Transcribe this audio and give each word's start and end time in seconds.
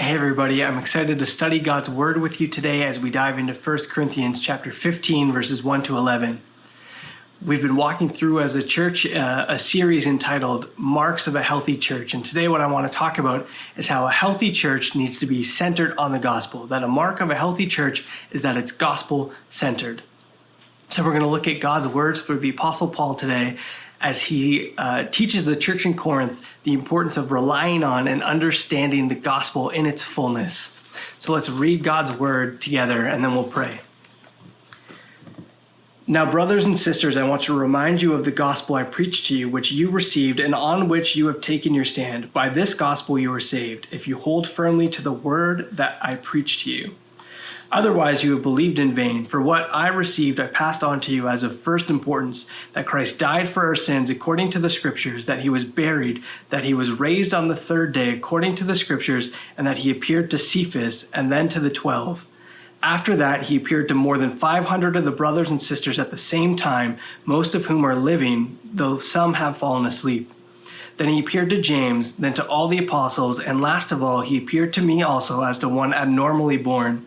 Hey 0.00 0.14
everybody, 0.14 0.64
I'm 0.64 0.78
excited 0.78 1.18
to 1.18 1.26
study 1.26 1.58
God's 1.58 1.90
word 1.90 2.22
with 2.22 2.40
you 2.40 2.48
today 2.48 2.84
as 2.84 2.98
we 2.98 3.10
dive 3.10 3.38
into 3.38 3.52
1 3.52 3.78
Corinthians 3.90 4.40
chapter 4.40 4.72
15 4.72 5.30
verses 5.30 5.62
1 5.62 5.82
to 5.82 5.98
11. 5.98 6.40
We've 7.44 7.60
been 7.60 7.76
walking 7.76 8.08
through 8.08 8.40
as 8.40 8.54
a 8.54 8.62
church 8.62 9.06
uh, 9.14 9.44
a 9.46 9.58
series 9.58 10.06
entitled 10.06 10.70
Marks 10.78 11.26
of 11.26 11.34
a 11.34 11.42
Healthy 11.42 11.76
Church. 11.76 12.14
And 12.14 12.24
today, 12.24 12.48
what 12.48 12.62
I 12.62 12.66
want 12.66 12.90
to 12.90 12.98
talk 12.98 13.18
about 13.18 13.46
is 13.76 13.88
how 13.88 14.06
a 14.06 14.10
healthy 14.10 14.52
church 14.52 14.96
needs 14.96 15.18
to 15.18 15.26
be 15.26 15.42
centered 15.42 15.94
on 15.98 16.12
the 16.12 16.18
gospel. 16.18 16.66
That 16.66 16.82
a 16.82 16.88
mark 16.88 17.20
of 17.20 17.28
a 17.28 17.34
healthy 17.34 17.66
church 17.66 18.06
is 18.30 18.40
that 18.40 18.56
it's 18.56 18.72
gospel 18.72 19.34
centered. 19.50 20.00
So, 20.88 21.04
we're 21.04 21.10
going 21.10 21.24
to 21.24 21.28
look 21.28 21.46
at 21.46 21.60
God's 21.60 21.88
words 21.88 22.22
through 22.22 22.38
the 22.38 22.48
Apostle 22.48 22.88
Paul 22.88 23.14
today 23.16 23.58
as 24.00 24.26
he 24.26 24.72
uh, 24.78 25.04
teaches 25.04 25.44
the 25.44 25.56
church 25.56 25.84
in 25.84 25.94
Corinth 25.94 26.46
the 26.62 26.72
importance 26.72 27.16
of 27.16 27.30
relying 27.30 27.84
on 27.84 28.08
and 28.08 28.22
understanding 28.22 29.08
the 29.08 29.14
gospel 29.14 29.68
in 29.68 29.86
its 29.86 30.02
fullness. 30.02 30.76
So 31.18 31.32
let's 31.32 31.50
read 31.50 31.82
God's 31.82 32.12
word 32.12 32.60
together 32.60 33.06
and 33.06 33.22
then 33.22 33.34
we'll 33.34 33.44
pray. 33.44 33.80
Now, 36.06 36.28
brothers 36.28 36.66
and 36.66 36.76
sisters, 36.76 37.16
I 37.16 37.28
want 37.28 37.42
to 37.42 37.56
remind 37.56 38.02
you 38.02 38.14
of 38.14 38.24
the 38.24 38.32
gospel 38.32 38.74
I 38.74 38.82
preached 38.82 39.26
to 39.26 39.38
you, 39.38 39.48
which 39.48 39.70
you 39.70 39.90
received 39.90 40.40
and 40.40 40.56
on 40.56 40.88
which 40.88 41.14
you 41.14 41.28
have 41.28 41.40
taken 41.40 41.72
your 41.72 41.84
stand. 41.84 42.32
By 42.32 42.48
this 42.48 42.74
gospel 42.74 43.16
you 43.16 43.32
are 43.32 43.38
saved, 43.38 43.86
if 43.92 44.08
you 44.08 44.18
hold 44.18 44.48
firmly 44.48 44.88
to 44.88 45.02
the 45.02 45.12
word 45.12 45.70
that 45.70 45.98
I 46.02 46.16
preached 46.16 46.62
to 46.64 46.72
you. 46.72 46.96
Otherwise, 47.72 48.24
you 48.24 48.32
have 48.32 48.42
believed 48.42 48.80
in 48.80 48.92
vain. 48.92 49.24
For 49.24 49.40
what 49.40 49.72
I 49.72 49.88
received, 49.88 50.40
I 50.40 50.48
passed 50.48 50.82
on 50.82 50.98
to 51.00 51.14
you 51.14 51.28
as 51.28 51.44
of 51.44 51.56
first 51.56 51.88
importance 51.88 52.50
that 52.72 52.86
Christ 52.86 53.20
died 53.20 53.48
for 53.48 53.64
our 53.64 53.76
sins 53.76 54.10
according 54.10 54.50
to 54.50 54.58
the 54.58 54.70
Scriptures, 54.70 55.26
that 55.26 55.40
he 55.40 55.48
was 55.48 55.64
buried, 55.64 56.22
that 56.48 56.64
he 56.64 56.74
was 56.74 56.90
raised 56.90 57.32
on 57.32 57.46
the 57.46 57.54
third 57.54 57.92
day 57.92 58.10
according 58.10 58.56
to 58.56 58.64
the 58.64 58.74
Scriptures, 58.74 59.32
and 59.56 59.66
that 59.68 59.78
he 59.78 59.90
appeared 59.90 60.30
to 60.30 60.38
Cephas 60.38 61.10
and 61.12 61.30
then 61.30 61.48
to 61.48 61.60
the 61.60 61.70
twelve. 61.70 62.26
After 62.82 63.14
that, 63.16 63.44
he 63.44 63.56
appeared 63.56 63.88
to 63.88 63.94
more 63.94 64.18
than 64.18 64.30
500 64.30 64.96
of 64.96 65.04
the 65.04 65.10
brothers 65.10 65.50
and 65.50 65.60
sisters 65.60 65.98
at 65.98 66.10
the 66.10 66.16
same 66.16 66.56
time, 66.56 66.96
most 67.24 67.54
of 67.54 67.66
whom 67.66 67.84
are 67.84 67.94
living, 67.94 68.58
though 68.64 68.96
some 68.96 69.34
have 69.34 69.56
fallen 69.56 69.84
asleep. 69.84 70.32
Then 70.96 71.08
he 71.08 71.20
appeared 71.20 71.50
to 71.50 71.60
James, 71.60 72.16
then 72.16 72.34
to 72.34 72.46
all 72.46 72.68
the 72.68 72.78
apostles, 72.78 73.38
and 73.38 73.60
last 73.60 73.92
of 73.92 74.02
all, 74.02 74.22
he 74.22 74.38
appeared 74.38 74.72
to 74.72 74.82
me 74.82 75.02
also 75.02 75.42
as 75.42 75.58
to 75.60 75.68
one 75.68 75.94
abnormally 75.94 76.56
born. 76.56 77.06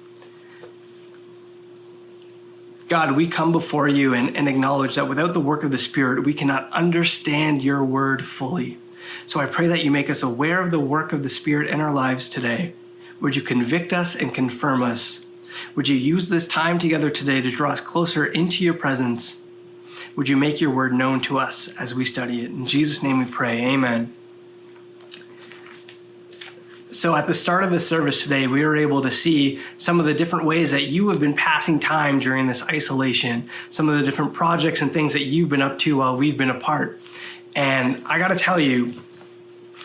God, 2.91 3.13
we 3.13 3.25
come 3.25 3.53
before 3.53 3.87
you 3.87 4.13
and, 4.13 4.35
and 4.35 4.49
acknowledge 4.49 4.95
that 4.95 5.07
without 5.07 5.31
the 5.31 5.39
work 5.39 5.63
of 5.63 5.71
the 5.71 5.77
Spirit, 5.77 6.25
we 6.25 6.33
cannot 6.33 6.69
understand 6.73 7.63
your 7.63 7.85
word 7.85 8.25
fully. 8.25 8.79
So 9.25 9.39
I 9.39 9.45
pray 9.45 9.67
that 9.67 9.85
you 9.85 9.89
make 9.89 10.09
us 10.09 10.21
aware 10.21 10.61
of 10.61 10.71
the 10.71 10.79
work 10.81 11.13
of 11.13 11.23
the 11.23 11.29
Spirit 11.29 11.69
in 11.69 11.79
our 11.79 11.93
lives 11.93 12.27
today. 12.27 12.73
Would 13.21 13.37
you 13.37 13.43
convict 13.43 13.93
us 13.93 14.13
and 14.13 14.33
confirm 14.33 14.83
us? 14.83 15.25
Would 15.73 15.87
you 15.87 15.95
use 15.95 16.27
this 16.27 16.49
time 16.49 16.79
together 16.79 17.09
today 17.09 17.39
to 17.39 17.49
draw 17.49 17.71
us 17.71 17.79
closer 17.79 18.25
into 18.25 18.65
your 18.65 18.73
presence? 18.73 19.41
Would 20.17 20.27
you 20.27 20.35
make 20.35 20.59
your 20.59 20.71
word 20.71 20.91
known 20.91 21.21
to 21.21 21.39
us 21.39 21.73
as 21.79 21.95
we 21.95 22.03
study 22.03 22.41
it? 22.41 22.51
In 22.51 22.65
Jesus' 22.65 23.01
name 23.01 23.19
we 23.19 23.25
pray. 23.25 23.61
Amen. 23.67 24.13
So, 26.91 27.15
at 27.15 27.25
the 27.25 27.33
start 27.33 27.63
of 27.63 27.71
the 27.71 27.79
service 27.79 28.21
today, 28.23 28.47
we 28.47 28.65
were 28.65 28.75
able 28.75 29.01
to 29.01 29.09
see 29.09 29.61
some 29.77 30.01
of 30.01 30.05
the 30.05 30.13
different 30.13 30.45
ways 30.45 30.71
that 30.71 30.87
you 30.87 31.07
have 31.07 31.21
been 31.21 31.33
passing 31.33 31.79
time 31.79 32.19
during 32.19 32.47
this 32.47 32.67
isolation, 32.67 33.47
some 33.69 33.87
of 33.87 33.97
the 33.97 34.03
different 34.03 34.33
projects 34.33 34.81
and 34.81 34.91
things 34.91 35.13
that 35.13 35.23
you've 35.23 35.47
been 35.47 35.61
up 35.61 35.77
to 35.79 35.97
while 35.97 36.17
we've 36.17 36.37
been 36.37 36.49
apart. 36.49 36.99
And 37.55 38.03
I 38.07 38.19
gotta 38.19 38.35
tell 38.35 38.59
you, 38.59 38.93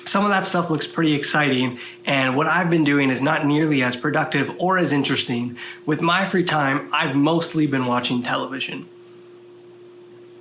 some 0.03 0.25
of 0.25 0.30
that 0.30 0.48
stuff 0.48 0.69
looks 0.69 0.88
pretty 0.88 1.14
exciting, 1.14 1.78
and 2.06 2.36
what 2.36 2.48
I've 2.48 2.70
been 2.70 2.84
doing 2.84 3.10
is 3.10 3.22
not 3.22 3.47
nearly 3.47 3.84
as 3.84 3.94
productive 3.94 4.50
or 4.59 4.76
as 4.76 4.92
interesting. 4.92 5.56
With 5.84 6.03
my 6.03 6.25
free 6.25 6.44
time, 6.44 6.88
I've 6.92 7.14
mostly 7.14 7.69
been 7.69 7.86
watching 7.86 8.22
television. 8.22 8.84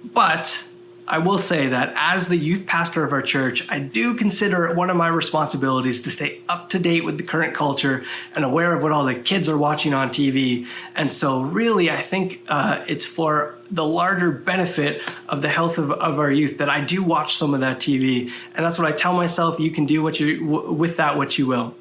But 0.04 0.68
I 1.08 1.20
will 1.20 1.38
say 1.38 1.68
that 1.68 1.94
as 1.96 2.30
the 2.30 2.38
youth 2.38 2.66
pastor 2.66 3.04
of 3.04 3.12
our 3.12 3.22
church, 3.22 3.70
I 3.70 3.78
do 3.78 4.16
consider 4.16 4.66
it 4.66 4.76
one 4.76 4.90
of 4.90 4.98
my 4.98 5.08
responsibilities 5.08 6.02
to 6.04 6.12
stay 6.12 6.40
up 6.50 6.70
to 6.70 6.80
date 6.80 7.06
with 7.06 7.20
the 7.20 7.24
current 7.24 7.54
culture 7.54 8.04
and 8.36 8.44
aware 8.44 8.76
of 8.76 8.82
what 8.82 8.92
all 8.92 9.06
the 9.06 9.14
kids 9.14 9.48
are 9.48 9.58
watching 9.58 9.94
on 9.94 10.10
TV. 10.10 10.66
And 10.96 11.14
so, 11.14 11.42
really, 11.42 11.92
I 11.92 11.98
think 11.98 12.42
uh, 12.48 12.84
it's 12.88 13.06
for 13.06 13.56
the 13.70 13.86
larger 13.86 14.32
benefit 14.32 15.02
of 15.30 15.44
the 15.44 15.50
health 15.50 15.78
of, 15.78 15.92
of 15.92 16.18
our 16.18 16.32
youth 16.32 16.58
that 16.58 16.70
I 16.70 16.84
do 16.84 17.04
watch 17.04 17.36
some 17.36 17.54
of 17.54 17.60
that 17.60 17.78
TV. 17.78 18.32
And 18.56 18.66
that's 18.66 18.80
what 18.80 18.92
I 18.92 18.96
tell 18.96 19.14
myself 19.14 19.60
you 19.60 19.70
can 19.70 19.86
do 19.86 20.02
what 20.02 20.20
you, 20.20 20.40
w- 20.40 20.74
with 20.74 20.98
that 20.98 21.18
what 21.18 21.38
you 21.38 21.48
will 21.48 21.76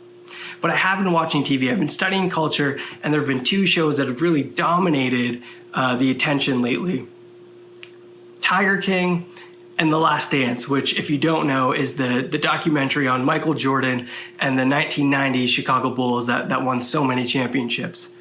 but 0.60 0.70
I 0.70 0.76
have 0.76 1.04
been 1.04 1.12
watching 1.12 1.42
TV. 1.42 1.70
I've 1.70 1.78
been 1.78 1.90
studying 1.90 2.30
culture, 2.30 2.80
and 3.02 3.12
there 3.12 3.20
have 3.20 3.28
been 3.28 3.44
two 3.44 3.66
shows 3.66 3.98
that 3.98 4.08
have 4.08 4.22
really 4.22 4.42
dominated 4.42 5.42
uh, 5.74 5.94
the 5.94 6.10
attention 6.10 6.62
lately. 6.62 7.06
Tiger 8.44 8.76
King 8.76 9.24
and 9.78 9.90
The 9.90 9.98
Last 9.98 10.30
Dance, 10.30 10.68
which, 10.68 10.98
if 10.98 11.08
you 11.08 11.16
don't 11.16 11.46
know, 11.46 11.72
is 11.72 11.96
the, 11.96 12.28
the 12.30 12.36
documentary 12.36 13.08
on 13.08 13.24
Michael 13.24 13.54
Jordan 13.54 14.00
and 14.38 14.58
the 14.58 14.66
1990 14.66 15.46
Chicago 15.46 15.88
Bulls 15.88 16.26
that, 16.26 16.50
that 16.50 16.62
won 16.62 16.82
so 16.82 17.04
many 17.04 17.24
championships. 17.24 18.14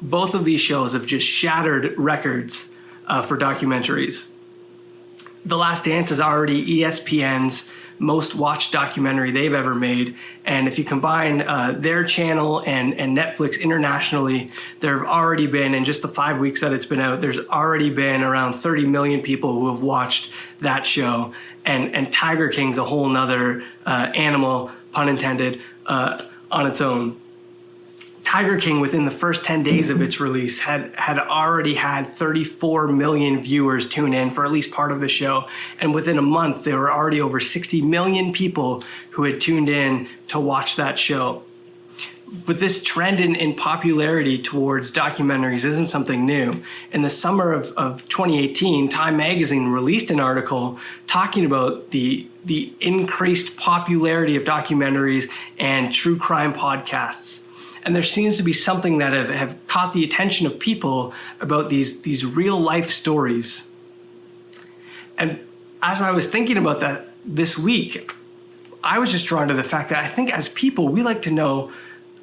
Both 0.00 0.34
of 0.34 0.46
these 0.46 0.62
shows 0.62 0.94
have 0.94 1.04
just 1.04 1.26
shattered 1.26 1.92
records 1.98 2.74
uh, 3.06 3.20
for 3.20 3.36
documentaries. 3.36 4.30
The 5.44 5.58
Last 5.58 5.84
Dance 5.84 6.10
is 6.10 6.22
already 6.22 6.80
ESPN's 6.80 7.70
most 7.98 8.34
watched 8.34 8.72
documentary 8.72 9.30
they've 9.30 9.54
ever 9.54 9.74
made. 9.74 10.16
And 10.44 10.66
if 10.66 10.78
you 10.78 10.84
combine 10.84 11.42
uh, 11.42 11.74
their 11.76 12.04
channel 12.04 12.62
and, 12.66 12.94
and 12.94 13.16
Netflix 13.16 13.60
internationally, 13.60 14.50
there 14.80 14.98
have 14.98 15.06
already 15.06 15.46
been, 15.46 15.74
in 15.74 15.84
just 15.84 16.02
the 16.02 16.08
five 16.08 16.38
weeks 16.38 16.60
that 16.60 16.72
it's 16.72 16.86
been 16.86 17.00
out, 17.00 17.20
there's 17.20 17.46
already 17.46 17.90
been 17.90 18.22
around 18.22 18.54
30 18.54 18.86
million 18.86 19.22
people 19.22 19.52
who 19.52 19.72
have 19.72 19.82
watched 19.82 20.32
that 20.60 20.86
show. 20.86 21.34
And, 21.64 21.94
and 21.94 22.12
Tiger 22.12 22.48
King's 22.48 22.78
a 22.78 22.84
whole 22.84 23.08
nother 23.08 23.62
uh, 23.86 24.10
animal, 24.14 24.70
pun 24.92 25.08
intended, 25.08 25.60
uh, 25.86 26.22
on 26.50 26.66
its 26.66 26.80
own. 26.80 27.20
Tiger 28.34 28.56
King, 28.56 28.80
within 28.80 29.04
the 29.04 29.12
first 29.12 29.44
10 29.44 29.62
days 29.62 29.90
of 29.90 30.02
its 30.02 30.18
release, 30.18 30.58
had, 30.58 30.92
had 30.96 31.20
already 31.20 31.74
had 31.74 32.04
34 32.04 32.88
million 32.88 33.40
viewers 33.40 33.88
tune 33.88 34.12
in 34.12 34.30
for 34.30 34.44
at 34.44 34.50
least 34.50 34.72
part 34.72 34.90
of 34.90 35.00
the 35.00 35.08
show. 35.08 35.46
And 35.80 35.94
within 35.94 36.18
a 36.18 36.22
month, 36.22 36.64
there 36.64 36.76
were 36.76 36.90
already 36.90 37.20
over 37.20 37.38
60 37.38 37.80
million 37.82 38.32
people 38.32 38.82
who 39.10 39.22
had 39.22 39.40
tuned 39.40 39.68
in 39.68 40.08
to 40.26 40.40
watch 40.40 40.74
that 40.74 40.98
show. 40.98 41.44
But 42.44 42.58
this 42.58 42.82
trend 42.82 43.20
in, 43.20 43.36
in 43.36 43.54
popularity 43.54 44.36
towards 44.36 44.90
documentaries 44.90 45.64
isn't 45.64 45.86
something 45.86 46.26
new. 46.26 46.60
In 46.90 47.02
the 47.02 47.10
summer 47.10 47.52
of, 47.52 47.70
of 47.76 48.08
2018, 48.08 48.88
Time 48.88 49.16
Magazine 49.16 49.68
released 49.68 50.10
an 50.10 50.18
article 50.18 50.80
talking 51.06 51.44
about 51.44 51.92
the, 51.92 52.26
the 52.44 52.72
increased 52.80 53.56
popularity 53.56 54.34
of 54.34 54.42
documentaries 54.42 55.30
and 55.60 55.92
true 55.92 56.18
crime 56.18 56.52
podcasts 56.52 57.43
and 57.84 57.94
there 57.94 58.02
seems 58.02 58.36
to 58.38 58.42
be 58.42 58.52
something 58.52 58.98
that 58.98 59.12
have, 59.12 59.28
have 59.28 59.66
caught 59.66 59.92
the 59.92 60.04
attention 60.04 60.46
of 60.46 60.58
people 60.58 61.12
about 61.40 61.68
these 61.68 62.02
these 62.02 62.24
real 62.24 62.58
life 62.58 62.88
stories 62.88 63.70
and 65.18 65.38
as 65.82 66.00
i 66.00 66.10
was 66.10 66.26
thinking 66.26 66.56
about 66.56 66.80
that 66.80 67.08
this 67.24 67.58
week 67.58 68.10
i 68.82 68.98
was 68.98 69.10
just 69.10 69.26
drawn 69.26 69.48
to 69.48 69.54
the 69.54 69.62
fact 69.62 69.90
that 69.90 70.02
i 70.02 70.06
think 70.06 70.32
as 70.36 70.48
people 70.48 70.88
we 70.88 71.02
like 71.02 71.22
to 71.22 71.30
know 71.30 71.72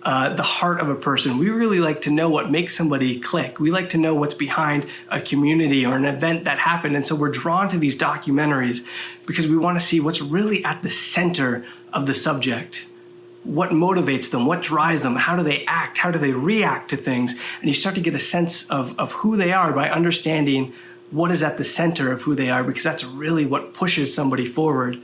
uh, 0.03 0.33
the 0.33 0.41
heart 0.41 0.79
of 0.79 0.89
a 0.89 0.95
person. 0.95 1.37
We 1.37 1.49
really 1.49 1.79
like 1.79 2.01
to 2.01 2.11
know 2.11 2.27
what 2.29 2.49
makes 2.49 2.75
somebody 2.75 3.19
click. 3.19 3.59
We 3.59 3.69
like 3.69 3.89
to 3.89 3.99
know 3.99 4.15
what's 4.15 4.33
behind 4.33 4.87
a 5.09 5.21
community 5.21 5.85
or 5.85 5.95
an 5.95 6.05
event 6.05 6.45
that 6.45 6.57
happened. 6.57 6.95
And 6.95 7.05
so 7.05 7.15
we're 7.15 7.31
drawn 7.31 7.69
to 7.69 7.77
these 7.77 7.95
documentaries 7.95 8.83
because 9.27 9.47
we 9.47 9.57
want 9.57 9.79
to 9.79 9.85
see 9.85 9.99
what's 9.99 10.21
really 10.21 10.65
at 10.65 10.81
the 10.81 10.89
center 10.89 11.65
of 11.93 12.07
the 12.07 12.15
subject 12.15 12.87
what 13.43 13.71
motivates 13.71 14.31
them, 14.31 14.45
what 14.45 14.61
drives 14.61 15.03
them, 15.03 15.15
how 15.15 15.35
do 15.35 15.43
they 15.43 15.65
act, 15.65 15.97
how 15.97 16.11
do 16.11 16.19
they 16.19 16.31
react 16.31 16.89
to 16.89 16.97
things. 16.97 17.33
And 17.59 17.67
you 17.67 17.73
start 17.73 17.95
to 17.95 18.01
get 18.01 18.15
a 18.15 18.19
sense 18.19 18.69
of, 18.69 18.97
of 18.99 19.13
who 19.13 19.35
they 19.35 19.51
are 19.51 19.73
by 19.73 19.89
understanding 19.89 20.73
what 21.09 21.31
is 21.31 21.43
at 21.43 21.57
the 21.57 21.63
center 21.63 22.11
of 22.11 22.21
who 22.21 22.35
they 22.35 22.49
are, 22.49 22.63
because 22.63 22.83
that's 22.83 23.03
really 23.03 23.45
what 23.45 23.73
pushes 23.73 24.13
somebody 24.13 24.45
forward. 24.45 25.01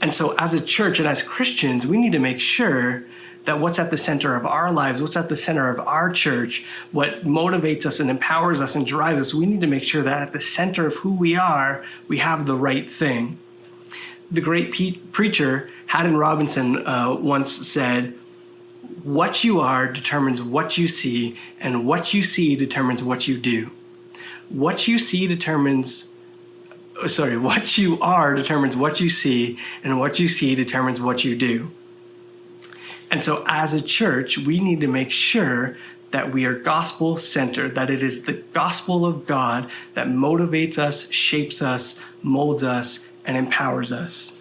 And 0.00 0.14
so, 0.14 0.34
as 0.38 0.54
a 0.54 0.64
church 0.64 0.98
and 0.98 1.08
as 1.08 1.22
Christians, 1.22 1.86
we 1.86 1.96
need 1.96 2.12
to 2.12 2.18
make 2.18 2.40
sure 2.40 3.04
that 3.44 3.60
what's 3.60 3.78
at 3.78 3.90
the 3.90 3.96
center 3.96 4.36
of 4.36 4.44
our 4.44 4.70
lives, 4.70 5.00
what's 5.00 5.16
at 5.16 5.30
the 5.30 5.36
center 5.36 5.70
of 5.70 5.80
our 5.80 6.12
church, 6.12 6.66
what 6.92 7.24
motivates 7.24 7.86
us 7.86 7.98
and 7.98 8.10
empowers 8.10 8.60
us 8.60 8.76
and 8.76 8.86
drives 8.86 9.20
us, 9.20 9.32
we 9.32 9.46
need 9.46 9.62
to 9.62 9.66
make 9.66 9.82
sure 9.82 10.02
that 10.02 10.20
at 10.20 10.32
the 10.32 10.40
center 10.40 10.86
of 10.86 10.94
who 10.96 11.16
we 11.16 11.34
are, 11.34 11.82
we 12.08 12.18
have 12.18 12.46
the 12.46 12.54
right 12.54 12.88
thing. 12.88 13.38
The 14.30 14.42
great 14.42 14.72
pe- 14.72 14.98
preacher 15.12 15.70
Haddon 15.88 16.16
Robinson 16.16 16.86
uh, 16.86 17.14
once 17.14 17.50
said, 17.50 18.14
What 19.02 19.42
you 19.42 19.60
are 19.60 19.90
determines 19.92 20.42
what 20.42 20.78
you 20.78 20.86
see, 20.86 21.36
and 21.60 21.86
what 21.86 22.14
you 22.14 22.22
see 22.22 22.56
determines 22.56 23.02
what 23.02 23.26
you 23.26 23.36
do. 23.36 23.70
What 24.48 24.86
you 24.86 24.98
see 24.98 25.26
determines 25.26 26.12
sorry, 27.06 27.36
what 27.50 27.78
you 27.78 27.98
are 28.00 28.34
determines 28.34 28.76
what 28.76 29.00
you 29.00 29.08
see, 29.08 29.58
and 29.82 29.98
what 29.98 30.18
you 30.18 30.28
see 30.28 30.54
determines 30.54 31.00
what 31.00 31.24
you 31.24 31.34
do. 31.36 31.70
And 33.10 33.24
so, 33.24 33.44
as 33.48 33.72
a 33.72 33.82
church, 33.82 34.36
we 34.36 34.60
need 34.60 34.80
to 34.80 34.88
make 34.88 35.10
sure 35.10 35.78
that 36.10 36.32
we 36.32 36.44
are 36.44 36.58
gospel 36.58 37.16
centered, 37.16 37.74
that 37.74 37.88
it 37.88 38.02
is 38.02 38.24
the 38.24 38.42
gospel 38.52 39.06
of 39.06 39.26
God 39.26 39.70
that 39.94 40.06
motivates 40.08 40.78
us, 40.78 41.10
shapes 41.10 41.62
us, 41.62 42.02
molds 42.22 42.62
us, 42.62 43.08
and 43.24 43.36
empowers 43.36 43.90
us. 43.90 44.37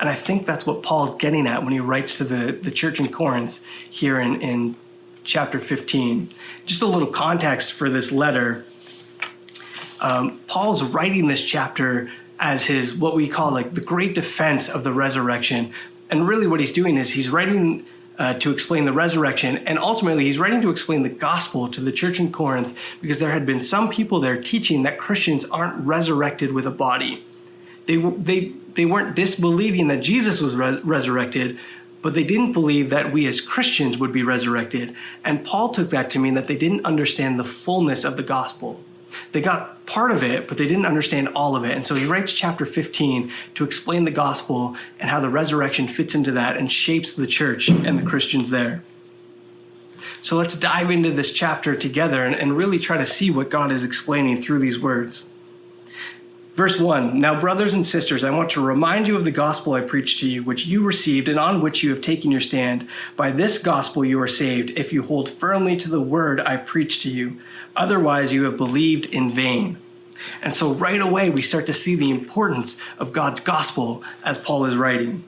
And 0.00 0.08
I 0.08 0.14
think 0.14 0.46
that's 0.46 0.66
what 0.66 0.82
Paul's 0.82 1.14
getting 1.16 1.46
at 1.46 1.62
when 1.62 1.72
he 1.72 1.80
writes 1.80 2.18
to 2.18 2.24
the, 2.24 2.52
the 2.52 2.70
church 2.70 2.98
in 3.00 3.10
Corinth 3.10 3.64
here 3.88 4.20
in, 4.20 4.40
in 4.40 4.76
chapter 5.22 5.58
15. 5.58 6.30
Just 6.66 6.82
a 6.82 6.86
little 6.86 7.08
context 7.08 7.72
for 7.72 7.88
this 7.88 8.10
letter 8.10 8.64
um, 10.04 10.38
Paul's 10.46 10.82
writing 10.82 11.28
this 11.28 11.42
chapter 11.42 12.10
as 12.38 12.66
his 12.66 12.94
what 12.94 13.16
we 13.16 13.26
call 13.26 13.52
like 13.52 13.72
the 13.72 13.80
great 13.80 14.14
defense 14.14 14.68
of 14.68 14.84
the 14.84 14.92
resurrection. 14.92 15.72
And 16.10 16.28
really, 16.28 16.46
what 16.46 16.60
he's 16.60 16.72
doing 16.72 16.98
is 16.98 17.12
he's 17.12 17.30
writing 17.30 17.86
uh, 18.18 18.34
to 18.34 18.52
explain 18.52 18.84
the 18.84 18.92
resurrection, 18.92 19.58
and 19.66 19.78
ultimately, 19.78 20.24
he's 20.24 20.38
writing 20.38 20.60
to 20.60 20.70
explain 20.70 21.02
the 21.02 21.08
gospel 21.08 21.68
to 21.68 21.80
the 21.80 21.90
church 21.90 22.20
in 22.20 22.30
Corinth 22.30 22.78
because 23.00 23.18
there 23.18 23.30
had 23.30 23.46
been 23.46 23.62
some 23.62 23.88
people 23.88 24.20
there 24.20 24.40
teaching 24.40 24.82
that 24.82 24.98
Christians 24.98 25.48
aren't 25.50 25.84
resurrected 25.84 26.52
with 26.52 26.66
a 26.66 26.70
body. 26.70 27.24
They 27.86 27.96
they 27.96 28.52
they 28.74 28.84
weren't 28.84 29.14
disbelieving 29.14 29.88
that 29.88 30.02
Jesus 30.02 30.40
was 30.40 30.56
re- 30.56 30.80
resurrected, 30.82 31.58
but 32.02 32.14
they 32.14 32.24
didn't 32.24 32.52
believe 32.52 32.90
that 32.90 33.12
we 33.12 33.26
as 33.26 33.40
Christians 33.40 33.98
would 33.98 34.12
be 34.12 34.22
resurrected. 34.22 34.94
And 35.24 35.44
Paul 35.44 35.70
took 35.70 35.90
that 35.90 36.10
to 36.10 36.18
mean 36.18 36.34
that 36.34 36.46
they 36.46 36.56
didn't 36.56 36.84
understand 36.84 37.38
the 37.38 37.44
fullness 37.44 38.04
of 38.04 38.16
the 38.16 38.22
gospel. 38.22 38.80
They 39.32 39.40
got 39.40 39.86
part 39.86 40.10
of 40.10 40.22
it, 40.22 40.48
but 40.48 40.58
they 40.58 40.66
didn't 40.66 40.86
understand 40.86 41.28
all 41.28 41.56
of 41.56 41.64
it. 41.64 41.72
And 41.72 41.86
so 41.86 41.94
he 41.94 42.06
writes 42.06 42.32
chapter 42.32 42.66
15 42.66 43.30
to 43.54 43.64
explain 43.64 44.04
the 44.04 44.10
gospel 44.10 44.76
and 44.98 45.08
how 45.08 45.20
the 45.20 45.28
resurrection 45.28 45.88
fits 45.88 46.14
into 46.14 46.32
that 46.32 46.56
and 46.56 46.70
shapes 46.70 47.14
the 47.14 47.26
church 47.26 47.68
and 47.68 47.98
the 47.98 48.06
Christians 48.06 48.50
there. 48.50 48.82
So 50.20 50.36
let's 50.36 50.58
dive 50.58 50.90
into 50.90 51.10
this 51.10 51.32
chapter 51.32 51.76
together 51.76 52.24
and, 52.24 52.34
and 52.34 52.56
really 52.56 52.78
try 52.78 52.96
to 52.96 53.06
see 53.06 53.30
what 53.30 53.50
God 53.50 53.70
is 53.70 53.84
explaining 53.84 54.40
through 54.40 54.58
these 54.58 54.80
words. 54.80 55.30
Verse 56.54 56.80
1 56.80 57.18
Now, 57.18 57.40
brothers 57.40 57.74
and 57.74 57.84
sisters, 57.84 58.22
I 58.22 58.30
want 58.30 58.50
to 58.50 58.64
remind 58.64 59.08
you 59.08 59.16
of 59.16 59.24
the 59.24 59.32
gospel 59.32 59.72
I 59.72 59.80
preached 59.80 60.20
to 60.20 60.28
you, 60.28 60.44
which 60.44 60.66
you 60.66 60.84
received 60.84 61.28
and 61.28 61.38
on 61.38 61.60
which 61.60 61.82
you 61.82 61.90
have 61.90 62.00
taken 62.00 62.30
your 62.30 62.40
stand. 62.40 62.88
By 63.16 63.32
this 63.32 63.60
gospel 63.60 64.04
you 64.04 64.20
are 64.20 64.28
saved, 64.28 64.70
if 64.70 64.92
you 64.92 65.02
hold 65.02 65.28
firmly 65.28 65.76
to 65.78 65.90
the 65.90 66.00
word 66.00 66.40
I 66.40 66.56
preached 66.56 67.02
to 67.02 67.10
you. 67.10 67.40
Otherwise, 67.74 68.32
you 68.32 68.44
have 68.44 68.56
believed 68.56 69.06
in 69.06 69.30
vain. 69.30 69.78
And 70.42 70.54
so, 70.54 70.72
right 70.72 71.00
away, 71.00 71.28
we 71.28 71.42
start 71.42 71.66
to 71.66 71.72
see 71.72 71.96
the 71.96 72.10
importance 72.10 72.80
of 72.98 73.12
God's 73.12 73.40
gospel 73.40 74.04
as 74.24 74.38
Paul 74.38 74.64
is 74.64 74.76
writing. 74.76 75.24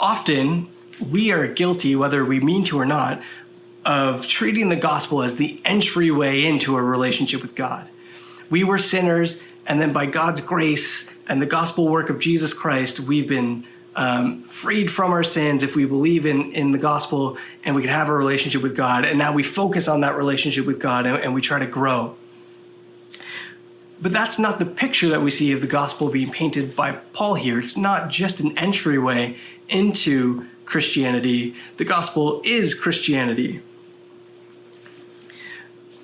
Often, 0.00 0.68
we 1.10 1.30
are 1.30 1.46
guilty, 1.46 1.94
whether 1.94 2.24
we 2.24 2.40
mean 2.40 2.64
to 2.64 2.80
or 2.80 2.86
not, 2.86 3.20
of 3.84 4.26
treating 4.26 4.70
the 4.70 4.76
gospel 4.76 5.22
as 5.22 5.36
the 5.36 5.60
entryway 5.66 6.42
into 6.42 6.76
a 6.76 6.82
relationship 6.82 7.42
with 7.42 7.54
God. 7.54 7.88
We 8.50 8.64
were 8.64 8.78
sinners, 8.78 9.44
and 9.66 9.80
then 9.80 9.92
by 9.92 10.06
God's 10.06 10.40
grace 10.40 11.14
and 11.28 11.42
the 11.42 11.46
gospel 11.46 11.88
work 11.88 12.10
of 12.10 12.18
Jesus 12.18 12.54
Christ, 12.54 13.00
we've 13.00 13.28
been 13.28 13.64
um, 13.96 14.42
freed 14.42 14.90
from 14.90 15.12
our 15.12 15.24
sins 15.24 15.62
if 15.62 15.74
we 15.74 15.86
believe 15.86 16.26
in, 16.26 16.52
in 16.52 16.70
the 16.70 16.78
gospel 16.78 17.38
and 17.64 17.74
we 17.74 17.82
can 17.82 17.90
have 17.90 18.08
a 18.08 18.14
relationship 18.14 18.62
with 18.62 18.76
God. 18.76 19.04
And 19.04 19.18
now 19.18 19.32
we 19.32 19.42
focus 19.42 19.88
on 19.88 20.02
that 20.02 20.16
relationship 20.16 20.66
with 20.66 20.80
God 20.80 21.06
and, 21.06 21.18
and 21.18 21.34
we 21.34 21.40
try 21.40 21.58
to 21.58 21.66
grow. 21.66 22.14
But 24.00 24.12
that's 24.12 24.38
not 24.38 24.58
the 24.58 24.66
picture 24.66 25.08
that 25.08 25.22
we 25.22 25.30
see 25.30 25.52
of 25.52 25.62
the 25.62 25.66
gospel 25.66 26.10
being 26.10 26.30
painted 26.30 26.76
by 26.76 26.92
Paul 26.92 27.34
here. 27.34 27.58
It's 27.58 27.78
not 27.78 28.10
just 28.10 28.40
an 28.40 28.56
entryway 28.58 29.38
into 29.68 30.46
Christianity, 30.66 31.54
the 31.76 31.84
gospel 31.84 32.42
is 32.44 32.74
Christianity 32.74 33.62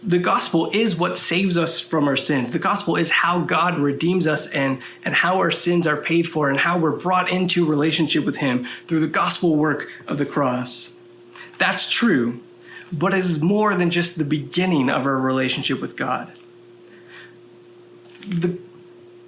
the 0.04 0.18
gospel 0.18 0.68
is 0.72 0.96
what 0.96 1.16
saves 1.16 1.56
us 1.56 1.78
from 1.78 2.08
our 2.08 2.16
sins. 2.16 2.52
The 2.52 2.58
gospel 2.58 2.96
is 2.96 3.10
how 3.10 3.42
God 3.42 3.78
redeems 3.78 4.26
us 4.26 4.52
and, 4.52 4.82
and 5.04 5.14
how 5.14 5.38
our 5.38 5.52
sins 5.52 5.86
are 5.86 5.96
paid 5.96 6.28
for 6.28 6.50
and 6.50 6.58
how 6.58 6.78
we're 6.78 6.96
brought 6.96 7.30
into 7.30 7.64
relationship 7.64 8.24
with 8.24 8.38
Him 8.38 8.64
through 8.64 9.00
the 9.00 9.06
gospel 9.06 9.54
work 9.54 9.88
of 10.08 10.18
the 10.18 10.26
cross. 10.26 10.96
That's 11.58 11.90
true, 11.90 12.40
but 12.92 13.14
it 13.14 13.20
is 13.20 13.40
more 13.40 13.76
than 13.76 13.90
just 13.90 14.18
the 14.18 14.24
beginning 14.24 14.90
of 14.90 15.06
our 15.06 15.18
relationship 15.18 15.80
with 15.80 15.96
God. 15.96 16.32
The 18.26 18.58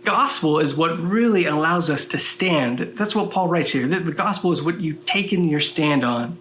gospel 0.03 0.59
is 0.59 0.77
what 0.77 0.99
really 0.99 1.47
allows 1.47 1.88
us 1.88 2.06
to 2.09 2.19
stand. 2.19 2.79
That's 2.81 3.15
what 3.15 3.31
Paul 3.31 3.49
writes 3.49 3.73
here. 3.73 3.87
The 3.87 4.12
gospel 4.12 4.50
is 4.50 4.62
what 4.62 4.81
you 4.81 4.94
take 5.06 5.32
in 5.32 5.49
your 5.49 5.61
stand 5.61 6.03
on. 6.03 6.37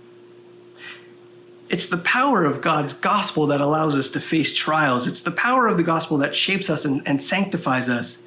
It's 1.74 1.88
the 1.88 1.98
power 1.98 2.44
of 2.44 2.62
God's 2.62 2.94
gospel 2.94 3.48
that 3.48 3.60
allows 3.60 3.98
us 3.98 4.12
to 4.12 4.20
face 4.20 4.54
trials. 4.54 5.08
It's 5.08 5.24
the 5.24 5.32
power 5.32 5.66
of 5.66 5.76
the 5.76 5.82
gospel 5.82 6.20
that 6.20 6.36
shapes 6.36 6.70
us 6.70 6.86
and, 6.86 7.02
and 7.08 7.20
sanctifies 7.20 7.90
us. 7.90 8.22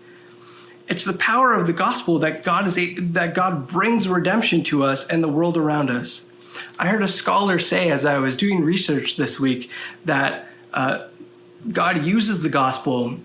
It's 0.88 1.04
the 1.04 1.16
power 1.16 1.54
of 1.54 1.69
the 1.69 1.72
gospel 1.72 2.19
that 2.19 2.43
God 2.43 2.66
is 2.66 2.76
a, 2.76 2.94
that 2.94 3.37
God 3.37 3.69
brings 3.69 4.08
redemption 4.08 4.64
to 4.64 4.82
us 4.82 5.08
and 5.08 5.22
the 5.22 5.28
world 5.28 5.56
around 5.56 5.90
us. 5.90 6.28
I 6.76 6.88
heard 6.88 7.04
a 7.04 7.06
scholar 7.08 7.60
say 7.60 7.88
as 7.88 8.04
I 8.04 8.19
was 8.19 8.37
doing 8.37 8.64
research 8.64 9.16
this 9.16 9.38
week 9.38 9.70
that 10.04 10.49
uh, 10.75 11.06
God 11.70 12.04
uses 12.04 12.42
the 12.42 12.49
gospel 12.49 13.19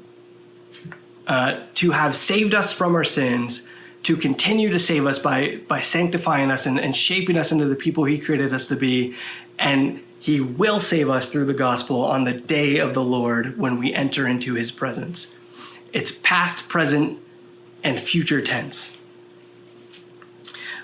uh, 1.25 1.61
to 1.73 1.91
have 1.93 2.15
saved 2.15 2.53
us 2.53 2.71
from 2.71 2.93
our 2.93 3.03
sins, 3.03 3.67
to 4.03 4.15
continue 4.15 4.69
to 4.69 4.77
save 4.77 5.07
us 5.07 5.17
by 5.17 5.57
by 5.67 5.79
sanctifying 5.79 6.51
us 6.51 6.67
and, 6.67 6.79
and 6.79 6.95
shaping 6.95 7.37
us 7.37 7.51
into 7.51 7.65
the 7.65 7.75
people 7.75 8.03
He 8.03 8.19
created 8.19 8.53
us 8.53 8.67
to 8.67 8.75
be, 8.75 9.15
and 9.57 9.99
he 10.21 10.39
will 10.39 10.79
save 10.79 11.09
us 11.09 11.31
through 11.31 11.45
the 11.45 11.53
gospel 11.53 12.05
on 12.05 12.25
the 12.25 12.33
day 12.33 12.77
of 12.77 12.93
the 12.93 13.03
Lord 13.03 13.57
when 13.57 13.79
we 13.79 13.91
enter 13.91 14.27
into 14.27 14.53
his 14.53 14.69
presence. 14.69 15.35
It's 15.93 16.11
past, 16.11 16.69
present, 16.69 17.17
and 17.83 17.99
future 17.99 18.39
tense. 18.39 18.99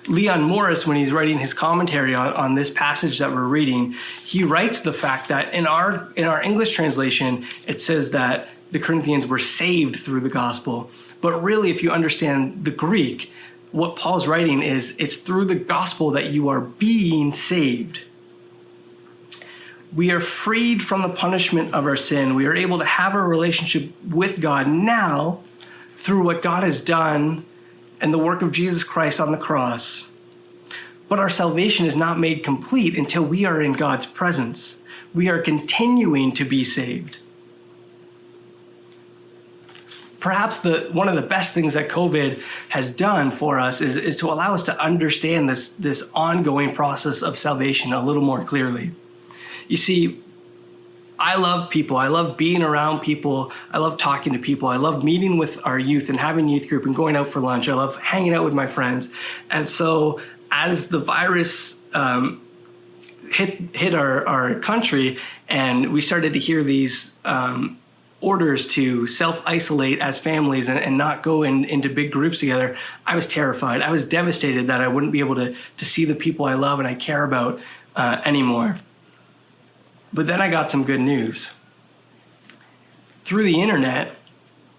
Leon 0.07 0.41
Morris, 0.41 0.87
when 0.87 0.97
he's 0.97 1.11
writing 1.11 1.37
his 1.37 1.53
commentary 1.53 2.15
on, 2.15 2.33
on 2.33 2.55
this 2.55 2.71
passage 2.71 3.19
that 3.19 3.31
we're 3.31 3.43
reading, 3.43 3.93
he 4.25 4.43
writes 4.43 4.81
the 4.81 4.91
fact 4.91 5.27
that 5.27 5.53
in 5.53 5.67
our 5.67 6.11
in 6.15 6.23
our 6.23 6.41
English 6.41 6.71
translation, 6.71 7.45
it 7.67 7.79
says 7.79 8.09
that 8.11 8.49
the 8.71 8.79
Corinthians 8.79 9.27
were 9.27 9.37
saved 9.37 9.97
through 9.97 10.21
the 10.21 10.29
gospel. 10.29 10.89
But 11.21 11.43
really, 11.43 11.69
if 11.69 11.83
you 11.83 11.91
understand 11.91 12.65
the 12.65 12.71
Greek, 12.71 13.31
what 13.71 13.97
Paul's 13.97 14.27
writing 14.27 14.63
is 14.63 14.97
it's 14.97 15.17
through 15.17 15.45
the 15.45 15.55
gospel 15.55 16.09
that 16.11 16.31
you 16.31 16.49
are 16.49 16.61
being 16.61 17.33
saved 17.33 18.03
we 19.97 20.11
are 20.11 20.19
freed 20.19 20.83
from 20.83 21.01
the 21.01 21.09
punishment 21.09 21.73
of 21.73 21.87
our 21.87 21.97
sin. 21.97 22.35
We 22.35 22.45
are 22.45 22.53
able 22.53 22.77
to 22.77 22.85
have 22.85 23.15
a 23.15 23.21
relationship 23.21 23.91
with 24.07 24.39
God 24.39 24.67
now 24.67 25.39
through 25.97 26.23
what 26.23 26.43
God 26.43 26.61
has 26.61 26.81
done 26.81 27.43
and 27.99 28.13
the 28.13 28.19
work 28.19 28.43
of 28.43 28.51
Jesus 28.51 28.83
Christ 28.83 29.19
on 29.19 29.31
the 29.31 29.39
cross. 29.39 30.11
But 31.09 31.17
our 31.17 31.29
salvation 31.29 31.87
is 31.87 31.97
not 31.97 32.19
made 32.19 32.43
complete 32.43 32.95
until 32.95 33.25
we 33.25 33.43
are 33.43 33.59
in 33.59 33.73
God's 33.73 34.05
presence. 34.05 34.83
We 35.15 35.29
are 35.29 35.41
continuing 35.41 36.31
to 36.33 36.45
be 36.45 36.63
saved. 36.63 37.17
Perhaps 40.19 40.59
the 40.59 40.89
one 40.93 41.09
of 41.09 41.15
the 41.15 41.23
best 41.23 41.55
things 41.55 41.73
that 41.73 41.89
COVID 41.89 42.39
has 42.69 42.95
done 42.95 43.31
for 43.31 43.59
us 43.59 43.81
is, 43.81 43.97
is 43.97 44.17
to 44.17 44.27
allow 44.27 44.53
us 44.53 44.63
to 44.65 44.79
understand 44.79 45.49
this, 45.49 45.69
this 45.69 46.11
ongoing 46.13 46.75
process 46.75 47.23
of 47.23 47.35
salvation 47.35 47.93
a 47.93 48.03
little 48.03 48.21
more 48.21 48.43
clearly. 48.43 48.91
You 49.67 49.77
see, 49.77 50.21
I 51.19 51.37
love 51.37 51.69
people. 51.69 51.97
I 51.97 52.07
love 52.07 52.37
being 52.37 52.61
around 52.61 52.99
people. 52.99 53.51
I 53.71 53.79
love 53.79 53.97
talking 53.97 54.33
to 54.33 54.39
people. 54.39 54.67
I 54.67 54.77
love 54.77 55.03
meeting 55.03 55.37
with 55.37 55.65
our 55.65 55.79
youth 55.79 56.09
and 56.09 56.19
having 56.19 56.47
youth 56.47 56.69
group 56.69 56.85
and 56.85 56.95
going 56.95 57.15
out 57.15 57.27
for 57.27 57.39
lunch. 57.39 57.67
I 57.67 57.73
love 57.73 57.99
hanging 57.99 58.33
out 58.33 58.45
with 58.45 58.53
my 58.53 58.67
friends. 58.67 59.13
And 59.49 59.67
so, 59.67 60.21
as 60.51 60.89
the 60.89 60.99
virus 60.99 61.83
um, 61.93 62.41
hit 63.31 63.75
hit 63.75 63.93
our, 63.95 64.27
our 64.27 64.59
country, 64.59 65.17
and 65.49 65.91
we 65.91 66.01
started 66.01 66.33
to 66.33 66.39
hear 66.39 66.63
these 66.63 67.17
um, 67.25 67.77
orders 68.21 68.67
to 68.67 69.07
self 69.07 69.41
isolate 69.45 69.99
as 69.99 70.19
families 70.19 70.69
and, 70.69 70.79
and 70.79 70.97
not 70.97 71.23
go 71.23 71.43
in, 71.43 71.65
into 71.65 71.89
big 71.89 72.11
groups 72.11 72.39
together, 72.39 72.77
I 73.05 73.15
was 73.15 73.27
terrified. 73.27 73.81
I 73.81 73.91
was 73.91 74.07
devastated 74.07 74.67
that 74.67 74.81
I 74.81 74.87
wouldn't 74.87 75.11
be 75.11 75.19
able 75.19 75.35
to, 75.35 75.55
to 75.77 75.85
see 75.85 76.05
the 76.05 76.15
people 76.15 76.45
I 76.45 76.53
love 76.53 76.79
and 76.79 76.87
I 76.87 76.93
care 76.93 77.23
about 77.23 77.59
uh, 77.95 78.21
anymore. 78.23 78.77
But 80.17 80.25
then 80.25 80.41
I 80.41 80.49
got 80.49 80.71
some 80.71 80.83
good 80.83 80.99
news. 80.99 81.53
Through 83.19 83.43
the 83.43 83.61
internet, 83.61 84.15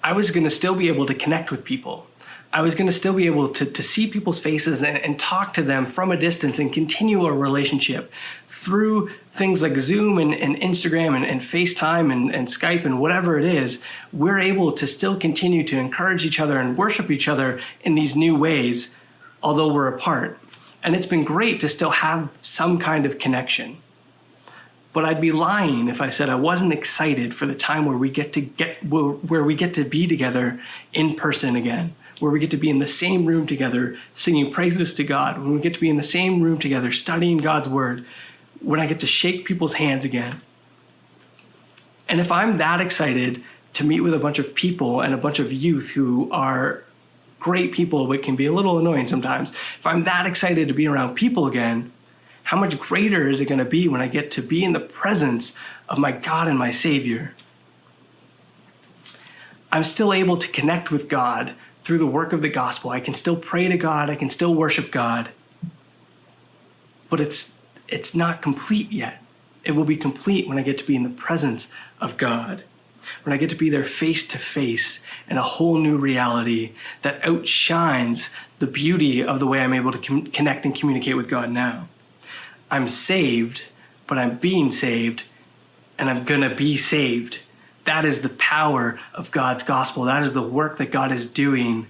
I 0.02 0.12
was 0.12 0.32
going 0.32 0.42
to 0.42 0.50
still 0.50 0.74
be 0.74 0.88
able 0.88 1.06
to 1.06 1.14
connect 1.14 1.52
with 1.52 1.64
people. 1.64 2.08
I 2.52 2.60
was 2.62 2.74
going 2.74 2.88
to 2.88 2.92
still 2.92 3.14
be 3.14 3.26
able 3.26 3.48
to, 3.50 3.64
to 3.64 3.82
see 3.84 4.10
people's 4.10 4.40
faces 4.40 4.82
and, 4.82 4.98
and 4.98 5.16
talk 5.16 5.54
to 5.54 5.62
them 5.62 5.86
from 5.86 6.10
a 6.10 6.16
distance 6.16 6.58
and 6.58 6.72
continue 6.72 7.24
a 7.24 7.32
relationship 7.32 8.12
through 8.48 9.10
things 9.30 9.62
like 9.62 9.76
Zoom 9.76 10.18
and, 10.18 10.34
and 10.34 10.56
Instagram 10.56 11.14
and, 11.14 11.24
and 11.24 11.40
FaceTime 11.40 12.10
and, 12.10 12.34
and 12.34 12.48
Skype 12.48 12.84
and 12.84 13.00
whatever 13.00 13.38
it 13.38 13.44
is. 13.44 13.84
We're 14.12 14.40
able 14.40 14.72
to 14.72 14.88
still 14.88 15.16
continue 15.16 15.62
to 15.62 15.78
encourage 15.78 16.26
each 16.26 16.40
other 16.40 16.58
and 16.58 16.76
worship 16.76 17.12
each 17.12 17.28
other 17.28 17.60
in 17.82 17.94
these 17.94 18.16
new 18.16 18.36
ways, 18.36 18.98
although 19.40 19.72
we're 19.72 19.94
apart. 19.94 20.36
And 20.82 20.96
it's 20.96 21.06
been 21.06 21.22
great 21.22 21.60
to 21.60 21.68
still 21.68 21.90
have 21.90 22.28
some 22.40 22.80
kind 22.80 23.06
of 23.06 23.20
connection. 23.20 23.76
But 24.98 25.04
I'd 25.04 25.20
be 25.20 25.30
lying 25.30 25.86
if 25.86 26.00
I 26.00 26.08
said 26.08 26.28
I 26.28 26.34
wasn't 26.34 26.72
excited 26.72 27.32
for 27.32 27.46
the 27.46 27.54
time 27.54 27.86
where 27.86 27.96
we 27.96 28.10
get 28.10 28.32
to 28.32 28.40
get 28.40 28.82
where 28.82 29.44
we 29.44 29.54
get 29.54 29.74
to 29.74 29.84
be 29.84 30.08
together 30.08 30.60
in 30.92 31.14
person 31.14 31.54
again 31.54 31.94
where 32.18 32.32
we 32.32 32.40
get 32.40 32.50
to 32.50 32.56
be 32.56 32.68
in 32.68 32.80
the 32.80 32.86
same 32.88 33.24
room 33.24 33.46
together 33.46 33.96
singing 34.12 34.50
praises 34.50 34.96
to 34.96 35.04
God, 35.04 35.38
when 35.38 35.54
we 35.54 35.60
get 35.60 35.72
to 35.74 35.78
be 35.78 35.88
in 35.88 35.98
the 35.98 36.02
same 36.02 36.42
room 36.42 36.58
together 36.58 36.90
studying 36.90 37.38
God's 37.38 37.68
word, 37.68 38.04
when 38.60 38.80
I 38.80 38.88
get 38.88 38.98
to 38.98 39.06
shake 39.06 39.44
people's 39.44 39.74
hands 39.74 40.04
again. 40.04 40.40
And 42.08 42.18
if 42.18 42.32
I'm 42.32 42.58
that 42.58 42.80
excited 42.80 43.40
to 43.74 43.84
meet 43.84 44.00
with 44.00 44.14
a 44.14 44.18
bunch 44.18 44.40
of 44.40 44.52
people 44.52 45.00
and 45.00 45.14
a 45.14 45.16
bunch 45.16 45.38
of 45.38 45.52
youth 45.52 45.92
who 45.92 46.28
are 46.32 46.82
great 47.38 47.70
people 47.70 48.08
but 48.08 48.24
can 48.24 48.34
be 48.34 48.46
a 48.46 48.52
little 48.52 48.80
annoying 48.80 49.06
sometimes, 49.06 49.52
if 49.52 49.86
I'm 49.86 50.02
that 50.02 50.26
excited 50.26 50.66
to 50.66 50.74
be 50.74 50.88
around 50.88 51.14
people 51.14 51.46
again, 51.46 51.92
how 52.48 52.56
much 52.58 52.78
greater 52.78 53.28
is 53.28 53.42
it 53.42 53.44
going 53.46 53.58
to 53.58 53.64
be 53.66 53.88
when 53.88 54.00
I 54.00 54.08
get 54.08 54.30
to 54.30 54.40
be 54.40 54.64
in 54.64 54.72
the 54.72 54.80
presence 54.80 55.58
of 55.86 55.98
my 55.98 56.12
God 56.12 56.48
and 56.48 56.58
my 56.58 56.70
Savior? 56.70 57.34
I'm 59.70 59.84
still 59.84 60.14
able 60.14 60.38
to 60.38 60.50
connect 60.50 60.90
with 60.90 61.10
God 61.10 61.52
through 61.82 61.98
the 61.98 62.06
work 62.06 62.32
of 62.32 62.40
the 62.40 62.48
gospel. 62.48 62.88
I 62.88 63.00
can 63.00 63.12
still 63.12 63.36
pray 63.36 63.68
to 63.68 63.76
God, 63.76 64.08
I 64.08 64.16
can 64.16 64.30
still 64.30 64.54
worship 64.54 64.90
God. 64.90 65.28
But 67.10 67.20
it's 67.20 67.54
it's 67.86 68.14
not 68.14 68.40
complete 68.40 68.90
yet. 68.90 69.22
It 69.62 69.72
will 69.72 69.84
be 69.84 69.98
complete 69.98 70.48
when 70.48 70.56
I 70.56 70.62
get 70.62 70.78
to 70.78 70.86
be 70.86 70.96
in 70.96 71.02
the 71.02 71.10
presence 71.10 71.74
of 72.00 72.16
God. 72.16 72.64
When 73.24 73.34
I 73.34 73.36
get 73.36 73.50
to 73.50 73.56
be 73.56 73.68
there 73.68 73.84
face 73.84 74.26
to 74.28 74.38
face 74.38 75.06
in 75.28 75.36
a 75.36 75.42
whole 75.42 75.76
new 75.76 75.98
reality 75.98 76.72
that 77.02 77.22
outshines 77.26 78.34
the 78.58 78.66
beauty 78.66 79.22
of 79.22 79.38
the 79.38 79.46
way 79.46 79.60
I'm 79.60 79.74
able 79.74 79.92
to 79.92 79.98
com- 79.98 80.24
connect 80.28 80.64
and 80.64 80.74
communicate 80.74 81.14
with 81.14 81.28
God 81.28 81.50
now. 81.50 81.88
I'm 82.70 82.88
saved, 82.88 83.66
but 84.06 84.18
I'm 84.18 84.36
being 84.36 84.70
saved, 84.70 85.24
and 85.98 86.08
I'm 86.08 86.24
gonna 86.24 86.54
be 86.54 86.76
saved 86.76 87.40
that 87.88 88.04
is 88.04 88.20
the 88.20 88.28
power 88.28 89.00
of 89.14 89.30
God's 89.30 89.62
gospel. 89.62 90.04
That 90.04 90.22
is 90.22 90.34
the 90.34 90.42
work 90.42 90.76
that 90.76 90.92
God 90.92 91.10
is 91.10 91.26
doing 91.26 91.86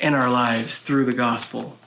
in 0.00 0.12
our 0.12 0.28
lives 0.28 0.78
through 0.78 1.04
the 1.04 1.12
gospel. 1.12 1.78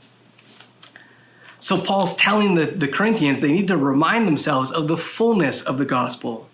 So, 1.59 1.77
Paul's 1.77 2.15
telling 2.15 2.55
the, 2.55 2.65
the 2.65 2.88
Corinthians 2.88 3.41
they 3.41 3.51
need 3.51 3.67
to 3.67 3.75
remind 3.75 4.25
themselves 4.25 4.71
of 4.71 4.88
the 4.88 4.95
fullness 4.95 5.61
of 5.63 5.77
the 5.77 5.85
gospel. 5.85 6.50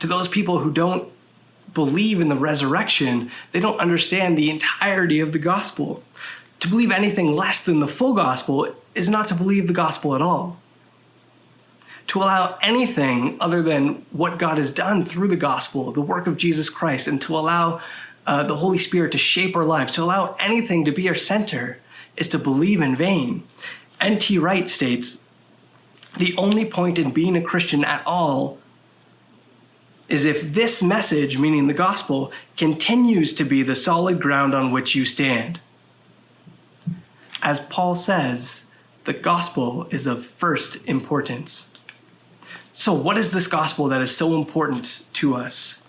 To 0.00 0.08
those 0.08 0.26
people 0.26 0.58
who 0.58 0.72
don't 0.72 1.08
believe 1.72 2.20
in 2.20 2.28
the 2.28 2.34
resurrection, 2.34 3.30
they 3.52 3.60
don't 3.60 3.78
understand 3.78 4.36
the 4.36 4.50
entirety 4.50 5.20
of 5.20 5.30
the 5.32 5.38
gospel. 5.38 6.02
To 6.58 6.68
believe 6.68 6.90
anything 6.90 7.36
less 7.36 7.64
than 7.64 7.78
the 7.78 7.86
full 7.86 8.14
gospel 8.14 8.66
is 8.96 9.08
not 9.08 9.28
to 9.28 9.36
believe 9.36 9.68
the 9.68 9.72
gospel 9.72 10.16
at 10.16 10.20
all 10.20 10.60
to 12.10 12.18
allow 12.18 12.58
anything 12.60 13.36
other 13.38 13.62
than 13.62 14.04
what 14.10 14.36
God 14.36 14.56
has 14.56 14.72
done 14.72 15.04
through 15.04 15.28
the 15.28 15.36
gospel, 15.36 15.92
the 15.92 16.00
work 16.00 16.26
of 16.26 16.36
Jesus 16.36 16.68
Christ, 16.68 17.06
and 17.06 17.22
to 17.22 17.36
allow 17.36 17.80
uh, 18.26 18.42
the 18.42 18.56
Holy 18.56 18.78
Spirit 18.78 19.12
to 19.12 19.18
shape 19.18 19.54
our 19.54 19.64
lives, 19.64 19.94
to 19.94 20.02
allow 20.02 20.34
anything 20.40 20.84
to 20.86 20.90
be 20.90 21.08
our 21.08 21.14
center, 21.14 21.78
is 22.16 22.26
to 22.30 22.38
believe 22.38 22.80
in 22.80 22.96
vain. 22.96 23.44
N.T. 24.00 24.38
Wright 24.38 24.68
states 24.68 25.28
the 26.16 26.34
only 26.36 26.64
point 26.64 26.98
in 26.98 27.12
being 27.12 27.36
a 27.36 27.42
Christian 27.42 27.84
at 27.84 28.02
all 28.04 28.58
is 30.08 30.24
if 30.24 30.52
this 30.52 30.82
message, 30.82 31.38
meaning 31.38 31.68
the 31.68 31.74
gospel, 31.74 32.32
continues 32.56 33.32
to 33.34 33.44
be 33.44 33.62
the 33.62 33.76
solid 33.76 34.20
ground 34.20 34.52
on 34.52 34.72
which 34.72 34.96
you 34.96 35.04
stand. 35.04 35.60
As 37.40 37.60
Paul 37.60 37.94
says, 37.94 38.68
the 39.04 39.12
gospel 39.12 39.86
is 39.92 40.08
of 40.08 40.24
first 40.24 40.84
importance. 40.88 41.69
So, 42.80 42.94
what 42.94 43.18
is 43.18 43.30
this 43.30 43.46
gospel 43.46 43.88
that 43.88 44.00
is 44.00 44.16
so 44.16 44.38
important 44.38 45.04
to 45.12 45.34
us? 45.34 45.82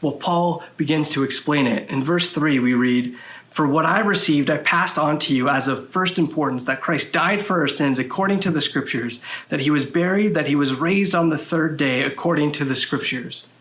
Well, 0.00 0.14
Paul 0.14 0.64
begins 0.76 1.10
to 1.10 1.22
explain 1.22 1.68
it. 1.68 1.88
In 1.88 2.02
verse 2.02 2.30
3, 2.30 2.58
we 2.58 2.74
read, 2.74 3.16
For 3.48 3.64
what 3.68 3.86
I 3.86 4.00
received, 4.00 4.50
I 4.50 4.58
passed 4.58 4.98
on 4.98 5.20
to 5.20 5.36
you 5.36 5.48
as 5.48 5.68
of 5.68 5.88
first 5.88 6.18
importance 6.18 6.64
that 6.64 6.80
Christ 6.80 7.12
died 7.12 7.44
for 7.44 7.60
our 7.60 7.68
sins 7.68 7.96
according 8.00 8.40
to 8.40 8.50
the 8.50 8.60
Scriptures, 8.60 9.22
that 9.50 9.60
he 9.60 9.70
was 9.70 9.86
buried, 9.86 10.34
that 10.34 10.48
he 10.48 10.56
was 10.56 10.74
raised 10.74 11.14
on 11.14 11.28
the 11.28 11.38
third 11.38 11.76
day 11.76 12.02
according 12.02 12.50
to 12.52 12.64
the 12.64 12.74
Scriptures. 12.74 13.52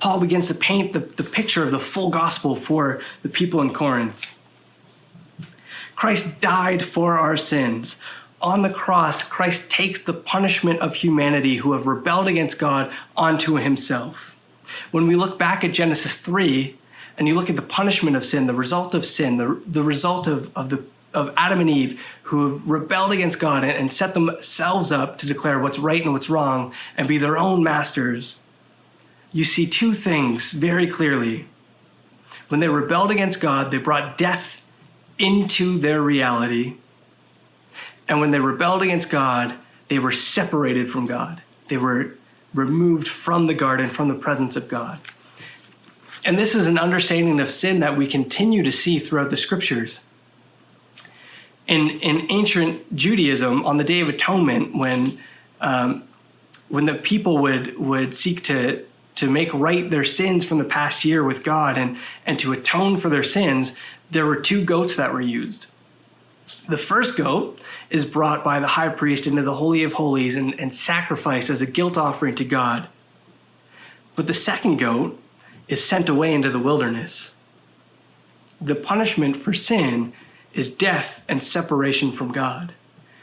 Paul 0.00 0.20
begins 0.20 0.48
to 0.48 0.54
paint 0.54 0.92
the, 0.92 0.98
the 0.98 1.22
picture 1.22 1.62
of 1.62 1.70
the 1.70 1.78
full 1.78 2.10
gospel 2.10 2.56
for 2.56 3.00
the 3.22 3.30
people 3.30 3.62
in 3.62 3.72
Corinth. 3.72 4.38
Christ 5.96 6.42
died 6.42 6.84
for 6.84 7.14
our 7.14 7.38
sins 7.38 8.02
on 8.44 8.60
the 8.60 8.70
cross, 8.70 9.26
Christ 9.26 9.70
takes 9.70 10.04
the 10.04 10.12
punishment 10.12 10.78
of 10.80 10.94
humanity 10.94 11.56
who 11.56 11.72
have 11.72 11.86
rebelled 11.86 12.28
against 12.28 12.58
God 12.58 12.92
onto 13.16 13.54
himself. 13.54 14.38
When 14.90 15.08
we 15.08 15.16
look 15.16 15.38
back 15.38 15.64
at 15.64 15.72
Genesis 15.72 16.18
3 16.18 16.76
and 17.16 17.26
you 17.26 17.34
look 17.34 17.48
at 17.48 17.56
the 17.56 17.62
punishment 17.62 18.16
of 18.16 18.22
sin, 18.22 18.46
the 18.46 18.54
result 18.54 18.94
of 18.94 19.04
sin, 19.04 19.38
the, 19.38 19.62
the 19.66 19.82
result 19.82 20.26
of, 20.26 20.54
of, 20.54 20.68
the, 20.68 20.84
of 21.14 21.32
Adam 21.38 21.60
and 21.60 21.70
Eve 21.70 22.04
who 22.24 22.52
have 22.52 22.68
rebelled 22.68 23.12
against 23.12 23.40
God 23.40 23.64
and, 23.64 23.72
and 23.72 23.90
set 23.90 24.12
themselves 24.12 24.92
up 24.92 25.16
to 25.18 25.26
declare 25.26 25.58
what's 25.58 25.78
right 25.78 26.02
and 26.02 26.12
what's 26.12 26.28
wrong 26.28 26.74
and 26.98 27.08
be 27.08 27.16
their 27.16 27.38
own 27.38 27.62
masters, 27.62 28.42
you 29.32 29.44
see 29.44 29.66
two 29.66 29.94
things 29.94 30.52
very 30.52 30.86
clearly. 30.86 31.46
When 32.48 32.60
they 32.60 32.68
rebelled 32.68 33.10
against 33.10 33.40
God, 33.40 33.70
they 33.70 33.78
brought 33.78 34.18
death 34.18 34.60
into 35.18 35.78
their 35.78 36.02
reality 36.02 36.74
and 38.08 38.20
when 38.20 38.30
they 38.30 38.40
rebelled 38.40 38.82
against 38.82 39.10
God, 39.10 39.54
they 39.88 39.98
were 39.98 40.12
separated 40.12 40.90
from 40.90 41.06
God. 41.06 41.42
They 41.68 41.78
were 41.78 42.16
removed 42.52 43.08
from 43.08 43.46
the 43.46 43.54
garden, 43.54 43.88
from 43.88 44.08
the 44.08 44.14
presence 44.14 44.56
of 44.56 44.68
God. 44.68 45.00
And 46.24 46.38
this 46.38 46.54
is 46.54 46.66
an 46.66 46.78
understanding 46.78 47.40
of 47.40 47.50
sin 47.50 47.80
that 47.80 47.96
we 47.96 48.06
continue 48.06 48.62
to 48.62 48.72
see 48.72 48.98
throughout 48.98 49.30
the 49.30 49.36
scriptures. 49.36 50.02
In, 51.66 51.90
in 52.00 52.30
ancient 52.30 52.94
Judaism, 52.94 53.64
on 53.66 53.76
the 53.76 53.84
Day 53.84 54.00
of 54.00 54.08
Atonement, 54.08 54.74
when, 54.74 55.18
um, 55.60 56.04
when 56.68 56.86
the 56.86 56.94
people 56.94 57.38
would, 57.38 57.78
would 57.78 58.14
seek 58.14 58.42
to, 58.44 58.84
to 59.16 59.30
make 59.30 59.52
right 59.52 59.90
their 59.90 60.04
sins 60.04 60.44
from 60.44 60.58
the 60.58 60.64
past 60.64 61.04
year 61.04 61.24
with 61.24 61.44
God 61.44 61.76
and, 61.76 61.96
and 62.26 62.38
to 62.38 62.52
atone 62.52 62.96
for 62.96 63.08
their 63.08 63.22
sins, 63.22 63.78
there 64.10 64.26
were 64.26 64.36
two 64.36 64.64
goats 64.64 64.96
that 64.96 65.12
were 65.12 65.20
used. 65.20 65.72
The 66.68 66.78
first 66.78 67.18
goat 67.18 67.60
is 67.94 68.04
brought 68.04 68.42
by 68.42 68.58
the 68.58 68.66
high 68.66 68.88
priest 68.88 69.24
into 69.24 69.42
the 69.42 69.54
Holy 69.54 69.84
of 69.84 69.92
Holies 69.92 70.36
and, 70.36 70.58
and 70.58 70.74
sacrificed 70.74 71.48
as 71.48 71.62
a 71.62 71.70
guilt 71.70 71.96
offering 71.96 72.34
to 72.34 72.44
God. 72.44 72.88
But 74.16 74.26
the 74.26 74.34
second 74.34 74.78
goat 74.78 75.16
is 75.68 75.82
sent 75.82 76.08
away 76.08 76.34
into 76.34 76.50
the 76.50 76.58
wilderness. 76.58 77.36
The 78.60 78.74
punishment 78.74 79.36
for 79.36 79.54
sin 79.54 80.12
is 80.52 80.74
death 80.74 81.24
and 81.28 81.40
separation 81.40 82.10
from 82.10 82.32
God. 82.32 82.72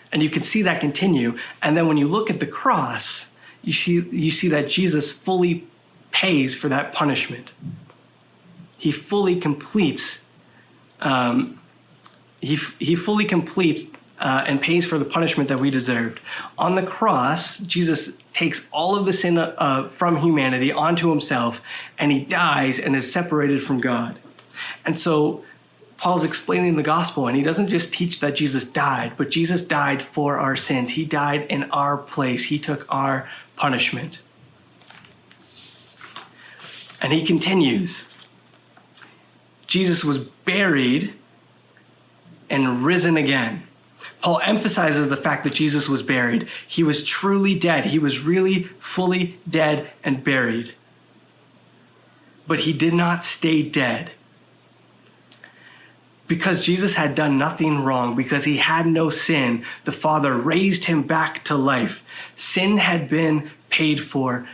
And 0.09 0.23
you 0.23 0.29
can 0.29 0.41
see 0.41 0.61
that 0.61 0.79
continue. 0.79 1.37
And 1.61 1.75
then 1.75 1.89
when 1.89 1.97
you 1.97 2.07
look 2.07 2.29
at 2.29 2.39
the 2.39 2.47
cross, 2.47 3.29
you 3.61 3.73
see, 3.73 3.99
you 4.09 4.31
see 4.31 4.47
that 4.47 4.69
Jesus 4.69 5.11
fully 5.11 5.65
pays 6.11 6.55
for 6.55 6.69
that 6.69 6.93
punishment. 6.93 7.51
He 8.77 8.93
fully 8.93 9.37
completes 9.37 10.29
um, 11.01 11.59
he, 12.41 12.55
he 12.79 12.95
fully 12.95 13.25
completes 13.25 13.89
uh, 14.21 14.45
and 14.47 14.61
pays 14.61 14.85
for 14.85 14.97
the 14.97 15.05
punishment 15.05 15.49
that 15.49 15.59
we 15.59 15.69
deserved. 15.69 16.21
On 16.57 16.75
the 16.75 16.83
cross, 16.83 17.59
Jesus 17.59 18.17
takes 18.33 18.69
all 18.71 18.97
of 18.97 19.05
the 19.05 19.13
sin 19.13 19.37
uh, 19.37 19.89
from 19.89 20.17
humanity 20.17 20.71
onto 20.71 21.09
himself 21.09 21.65
and 21.97 22.11
he 22.11 22.23
dies 22.23 22.79
and 22.79 22.95
is 22.95 23.11
separated 23.11 23.61
from 23.61 23.81
God. 23.81 24.17
And 24.85 24.97
so 24.97 25.43
Paul's 25.97 26.23
explaining 26.23 26.75
the 26.77 26.83
gospel 26.83 27.27
and 27.27 27.35
he 27.35 27.43
doesn't 27.43 27.67
just 27.67 27.93
teach 27.93 28.19
that 28.21 28.35
Jesus 28.35 28.69
died, 28.69 29.13
but 29.17 29.29
Jesus 29.29 29.65
died 29.65 30.01
for 30.01 30.37
our 30.37 30.55
sins. 30.55 30.91
He 30.91 31.03
died 31.03 31.47
in 31.49 31.63
our 31.71 31.97
place, 31.97 32.45
he 32.45 32.59
took 32.59 32.85
our 32.93 33.27
punishment. 33.55 34.21
And 37.01 37.11
he 37.11 37.25
continues 37.25 38.07
Jesus 39.65 40.03
was 40.03 40.19
buried 40.19 41.13
and 42.49 42.83
risen 42.83 43.15
again. 43.15 43.63
Paul 44.21 44.39
emphasizes 44.43 45.09
the 45.09 45.17
fact 45.17 45.43
that 45.43 45.53
Jesus 45.53 45.89
was 45.89 46.03
buried. 46.03 46.47
He 46.67 46.83
was 46.83 47.03
truly 47.03 47.57
dead. 47.57 47.85
He 47.85 47.99
was 47.99 48.19
really 48.19 48.63
fully 48.79 49.37
dead 49.49 49.91
and 50.03 50.23
buried. 50.23 50.73
But 52.47 52.61
he 52.61 52.73
did 52.73 52.93
not 52.93 53.25
stay 53.25 53.67
dead. 53.67 54.11
Because 56.27 56.65
Jesus 56.65 56.95
had 56.95 57.15
done 57.15 57.37
nothing 57.37 57.83
wrong, 57.83 58.15
because 58.15 58.45
he 58.45 58.57
had 58.57 58.85
no 58.85 59.09
sin, 59.09 59.65
the 59.83 59.91
Father 59.91 60.37
raised 60.37 60.85
him 60.85 61.01
back 61.01 61.43
to 61.45 61.55
life. 61.55 62.05
Sin 62.35 62.77
had 62.77 63.09
been 63.09 63.51
paid 63.69 63.99
for. 63.99 64.47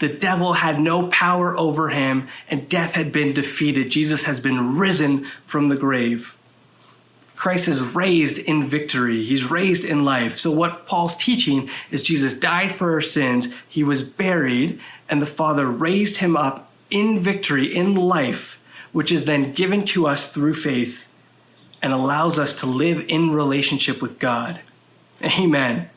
The 0.00 0.08
devil 0.08 0.54
had 0.54 0.80
no 0.80 1.06
power 1.08 1.56
over 1.56 1.90
him, 1.90 2.26
and 2.50 2.68
death 2.68 2.94
had 2.94 3.12
been 3.12 3.32
defeated. 3.32 3.90
Jesus 3.90 4.24
has 4.24 4.40
been 4.40 4.76
risen 4.76 5.24
from 5.44 5.68
the 5.68 5.76
grave. 5.76 6.36
Christ 7.42 7.66
is 7.66 7.82
raised 7.82 8.38
in 8.38 8.62
victory. 8.62 9.24
He's 9.24 9.50
raised 9.50 9.84
in 9.84 10.04
life. 10.04 10.36
So, 10.36 10.52
what 10.52 10.86
Paul's 10.86 11.16
teaching 11.16 11.68
is 11.90 12.04
Jesus 12.04 12.38
died 12.38 12.70
for 12.70 12.92
our 12.92 13.00
sins, 13.00 13.52
he 13.68 13.82
was 13.82 14.04
buried, 14.04 14.78
and 15.10 15.20
the 15.20 15.26
Father 15.26 15.66
raised 15.66 16.18
him 16.18 16.36
up 16.36 16.70
in 16.88 17.18
victory, 17.18 17.66
in 17.66 17.96
life, 17.96 18.62
which 18.92 19.10
is 19.10 19.24
then 19.24 19.52
given 19.54 19.84
to 19.86 20.06
us 20.06 20.32
through 20.32 20.54
faith 20.54 21.12
and 21.82 21.92
allows 21.92 22.38
us 22.38 22.54
to 22.60 22.66
live 22.66 23.04
in 23.08 23.32
relationship 23.32 24.00
with 24.00 24.20
God. 24.20 24.60
Amen. 25.20 25.90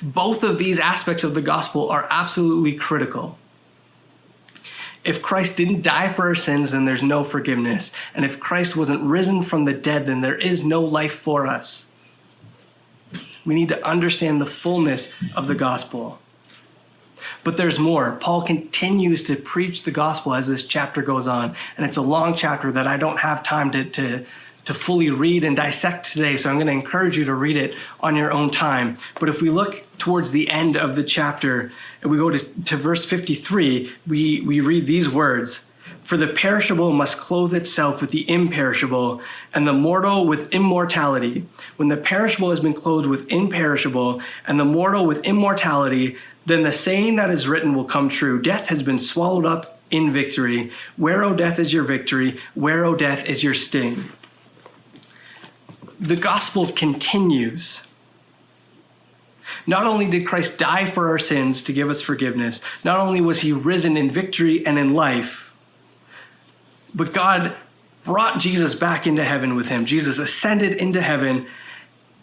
Both 0.00 0.42
of 0.42 0.56
these 0.56 0.80
aspects 0.80 1.24
of 1.24 1.34
the 1.34 1.42
gospel 1.42 1.90
are 1.90 2.08
absolutely 2.08 2.72
critical. 2.72 3.36
If 5.02 5.22
Christ 5.22 5.56
didn't 5.56 5.82
die 5.82 6.08
for 6.08 6.26
our 6.26 6.34
sins, 6.34 6.72
then 6.72 6.84
there's 6.84 7.02
no 7.02 7.24
forgiveness. 7.24 7.92
And 8.14 8.24
if 8.24 8.38
Christ 8.38 8.76
wasn't 8.76 9.02
risen 9.02 9.42
from 9.42 9.64
the 9.64 9.72
dead, 9.72 10.06
then 10.06 10.20
there 10.20 10.38
is 10.38 10.64
no 10.64 10.82
life 10.82 11.14
for 11.14 11.46
us. 11.46 11.90
We 13.44 13.54
need 13.54 13.68
to 13.68 13.86
understand 13.86 14.40
the 14.40 14.46
fullness 14.46 15.14
of 15.34 15.48
the 15.48 15.54
gospel. 15.54 16.18
But 17.42 17.56
there's 17.56 17.78
more. 17.78 18.16
Paul 18.16 18.42
continues 18.42 19.24
to 19.24 19.36
preach 19.36 19.84
the 19.84 19.90
gospel 19.90 20.34
as 20.34 20.46
this 20.46 20.66
chapter 20.66 21.00
goes 21.00 21.26
on. 21.26 21.54
And 21.76 21.86
it's 21.86 21.96
a 21.96 22.02
long 22.02 22.34
chapter 22.34 22.70
that 22.72 22.86
I 22.86 22.98
don't 22.98 23.20
have 23.20 23.42
time 23.42 23.70
to, 23.70 23.84
to, 23.84 24.26
to 24.66 24.74
fully 24.74 25.10
read 25.10 25.44
and 25.44 25.56
dissect 25.56 26.12
today. 26.12 26.36
So 26.36 26.50
I'm 26.50 26.56
going 26.56 26.66
to 26.66 26.72
encourage 26.72 27.16
you 27.16 27.24
to 27.24 27.34
read 27.34 27.56
it 27.56 27.74
on 28.00 28.16
your 28.16 28.30
own 28.30 28.50
time. 28.50 28.98
But 29.18 29.30
if 29.30 29.40
we 29.40 29.48
look 29.48 29.86
towards 30.00 30.32
the 30.32 30.48
end 30.50 30.76
of 30.76 30.96
the 30.96 31.04
chapter, 31.04 31.70
and 32.02 32.10
we 32.10 32.16
go 32.16 32.30
to, 32.30 32.38
to 32.64 32.76
verse 32.76 33.04
53, 33.04 33.92
we, 34.08 34.40
we 34.40 34.60
read 34.60 34.86
these 34.86 35.08
words 35.08 35.70
For 36.02 36.16
the 36.16 36.26
perishable 36.26 36.92
must 36.92 37.20
clothe 37.20 37.54
itself 37.54 38.00
with 38.00 38.10
the 38.10 38.28
imperishable, 38.28 39.20
and 39.54 39.66
the 39.66 39.74
mortal 39.74 40.26
with 40.26 40.52
immortality. 40.52 41.46
When 41.76 41.88
the 41.88 41.98
perishable 41.98 42.50
has 42.50 42.60
been 42.60 42.74
clothed 42.74 43.06
with 43.06 43.30
imperishable, 43.30 44.22
and 44.46 44.58
the 44.58 44.64
mortal 44.64 45.06
with 45.06 45.24
immortality, 45.24 46.16
then 46.46 46.62
the 46.62 46.72
saying 46.72 47.16
that 47.16 47.30
is 47.30 47.46
written 47.46 47.74
will 47.74 47.84
come 47.84 48.08
true 48.08 48.40
Death 48.40 48.68
has 48.68 48.82
been 48.82 48.98
swallowed 48.98 49.44
up 49.44 49.78
in 49.90 50.12
victory. 50.12 50.70
Where, 50.96 51.22
O 51.22 51.36
death, 51.36 51.58
is 51.58 51.72
your 51.72 51.84
victory? 51.84 52.38
Where, 52.54 52.84
O 52.84 52.96
death, 52.96 53.28
is 53.28 53.44
your 53.44 53.54
sting? 53.54 54.04
The 55.98 56.16
gospel 56.16 56.68
continues 56.68 57.89
not 59.66 59.84
only 59.84 60.08
did 60.08 60.26
Christ 60.26 60.58
die 60.58 60.86
for 60.86 61.08
our 61.08 61.18
sins 61.18 61.62
to 61.64 61.72
give 61.72 61.90
us 61.90 62.00
forgiveness, 62.00 62.62
not 62.84 63.00
only 63.00 63.20
was 63.20 63.40
he 63.40 63.52
risen 63.52 63.96
in 63.96 64.10
victory 64.10 64.66
and 64.66 64.78
in 64.78 64.94
life, 64.94 65.54
but 66.94 67.12
God 67.12 67.54
brought 68.04 68.40
Jesus 68.40 68.74
back 68.74 69.06
into 69.06 69.22
heaven 69.22 69.54
with 69.54 69.68
him. 69.68 69.84
Jesus 69.84 70.18
ascended 70.18 70.72
into 70.74 71.00
heaven 71.00 71.46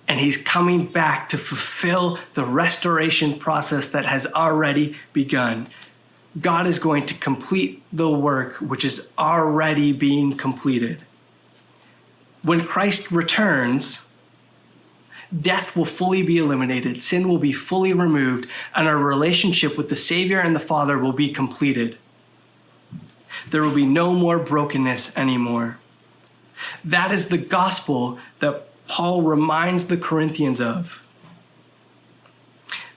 and 0.07 0.19
he's 0.19 0.37
coming 0.37 0.85
back 0.85 1.29
to 1.29 1.37
fulfill 1.37 2.17
the 2.33 2.45
restoration 2.45 3.37
process 3.37 3.89
that 3.89 4.05
has 4.05 4.25
already 4.27 4.95
begun. 5.13 5.67
God 6.39 6.67
is 6.67 6.79
going 6.79 7.05
to 7.07 7.13
complete 7.13 7.83
the 7.91 8.09
work 8.09 8.55
which 8.55 8.85
is 8.85 9.11
already 9.17 9.91
being 9.91 10.37
completed. 10.37 10.99
When 12.43 12.63
Christ 12.63 13.11
returns, 13.11 14.06
death 15.41 15.75
will 15.75 15.85
fully 15.85 16.23
be 16.23 16.37
eliminated, 16.37 17.03
sin 17.03 17.27
will 17.27 17.37
be 17.37 17.51
fully 17.51 17.93
removed, 17.93 18.47
and 18.75 18.87
our 18.87 18.97
relationship 18.97 19.77
with 19.77 19.89
the 19.89 19.95
Savior 19.95 20.39
and 20.39 20.55
the 20.55 20.59
Father 20.59 20.97
will 20.97 21.13
be 21.13 21.29
completed. 21.29 21.97
There 23.49 23.61
will 23.61 23.73
be 23.73 23.85
no 23.85 24.13
more 24.13 24.39
brokenness 24.39 25.15
anymore. 25.17 25.77
That 26.83 27.11
is 27.11 27.29
the 27.29 27.37
gospel 27.37 28.19
that 28.39 28.65
Paul 28.87 29.21
reminds 29.21 29.87
the 29.87 29.97
Corinthians 29.97 30.61
of. 30.61 31.05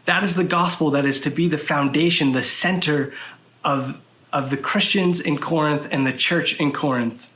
That 0.05 0.23
is 0.23 0.35
the 0.35 0.45
gospel 0.45 0.90
that 0.90 1.05
is 1.05 1.21
to 1.23 1.31
be 1.31 1.47
the 1.47 1.59
foundation, 1.59 2.33
the 2.33 2.43
center 2.43 3.12
of, 3.64 4.03
of 4.33 4.51
the 4.51 4.57
Christians 4.57 5.21
in 5.21 5.38
Corinth 5.38 5.88
and 5.93 6.07
the 6.07 6.12
church 6.12 6.59
in 6.59 6.73
Corinth. 6.73 7.33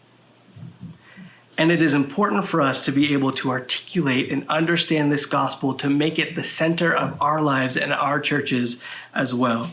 And 1.57 1.71
it 1.71 1.81
is 1.81 1.95
important 1.95 2.47
for 2.47 2.61
us 2.61 2.85
to 2.87 2.93
be 2.93 3.13
able 3.13 3.31
to 3.33 3.51
articulate 3.51 4.31
and 4.31 4.47
understand 4.49 5.13
this 5.13 5.27
gospel 5.27 5.75
to 5.75 5.89
make 5.89 6.19
it 6.19 6.35
the 6.35 6.43
center 6.43 6.95
of 6.95 7.21
our 7.23 7.41
lives 7.41 7.77
and 7.77 7.93
our 7.93 8.21
churches 8.21 8.83
as 9.15 9.35
well. 9.35 9.73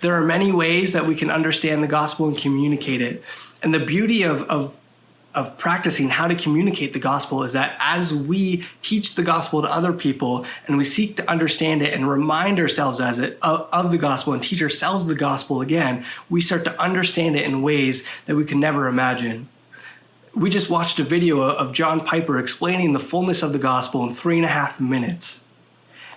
There 0.00 0.14
are 0.14 0.24
many 0.24 0.50
ways 0.50 0.92
that 0.94 1.06
we 1.06 1.14
can 1.14 1.30
understand 1.30 1.82
the 1.82 1.86
gospel 1.86 2.26
and 2.26 2.36
communicate 2.36 3.00
it. 3.00 3.22
And 3.62 3.74
the 3.74 3.84
beauty 3.84 4.22
of, 4.22 4.42
of 4.44 4.79
of 5.34 5.56
practicing 5.58 6.08
how 6.08 6.26
to 6.26 6.34
communicate 6.34 6.92
the 6.92 6.98
gospel 6.98 7.44
is 7.44 7.52
that 7.52 7.76
as 7.78 8.12
we 8.12 8.64
teach 8.82 9.14
the 9.14 9.22
gospel 9.22 9.62
to 9.62 9.72
other 9.72 9.92
people 9.92 10.44
and 10.66 10.76
we 10.76 10.82
seek 10.82 11.16
to 11.16 11.30
understand 11.30 11.82
it 11.82 11.94
and 11.94 12.08
remind 12.08 12.58
ourselves 12.58 13.00
as 13.00 13.20
it 13.20 13.38
of, 13.40 13.68
of, 13.72 13.92
the 13.92 13.98
gospel 13.98 14.32
and 14.32 14.42
teach 14.42 14.62
ourselves 14.62 15.06
the 15.06 15.14
gospel 15.14 15.60
again 15.60 16.04
we 16.28 16.40
start 16.40 16.64
to 16.64 16.80
understand 16.80 17.36
it 17.36 17.44
in 17.44 17.62
ways 17.62 18.06
that 18.26 18.34
we 18.34 18.44
can 18.44 18.58
never 18.58 18.88
imagine. 18.88 19.48
We 20.34 20.50
just 20.50 20.70
watched 20.70 20.98
a 20.98 21.04
video 21.04 21.40
of 21.42 21.72
john 21.72 22.00
piper 22.00 22.38
explaining 22.38 22.92
the 22.92 22.98
fullness 22.98 23.42
of 23.42 23.52
the 23.52 23.58
gospel 23.58 24.02
in 24.04 24.10
three 24.10 24.36
and 24.36 24.44
a 24.44 24.48
half 24.48 24.80
minutes 24.80 25.44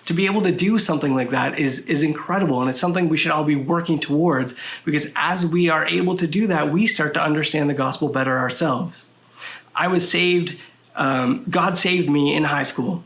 to 0.05 0.13
be 0.13 0.25
able 0.25 0.41
to 0.41 0.51
do 0.51 0.77
something 0.77 1.15
like 1.15 1.29
that 1.29 1.57
is 1.57 1.87
is 1.87 2.03
incredible. 2.03 2.59
And 2.61 2.69
it's 2.69 2.79
something 2.79 3.09
we 3.09 3.17
should 3.17 3.31
all 3.31 3.45
be 3.45 3.55
working 3.55 3.99
towards 3.99 4.53
because 4.83 5.11
as 5.15 5.45
we 5.45 5.69
are 5.69 5.85
able 5.85 6.15
to 6.15 6.27
do 6.27 6.47
that 6.47 6.71
we 6.71 6.87
start 6.87 7.13
to 7.15 7.23
understand 7.23 7.69
the 7.69 7.73
gospel 7.73 8.09
better 8.09 8.37
ourselves. 8.37 9.09
I 9.75 9.87
was 9.87 10.09
saved 10.09 10.59
um, 10.95 11.45
god 11.49 11.77
saved 11.77 12.09
me 12.09 12.35
in 12.35 12.43
high 12.45 12.63
school 12.63 13.03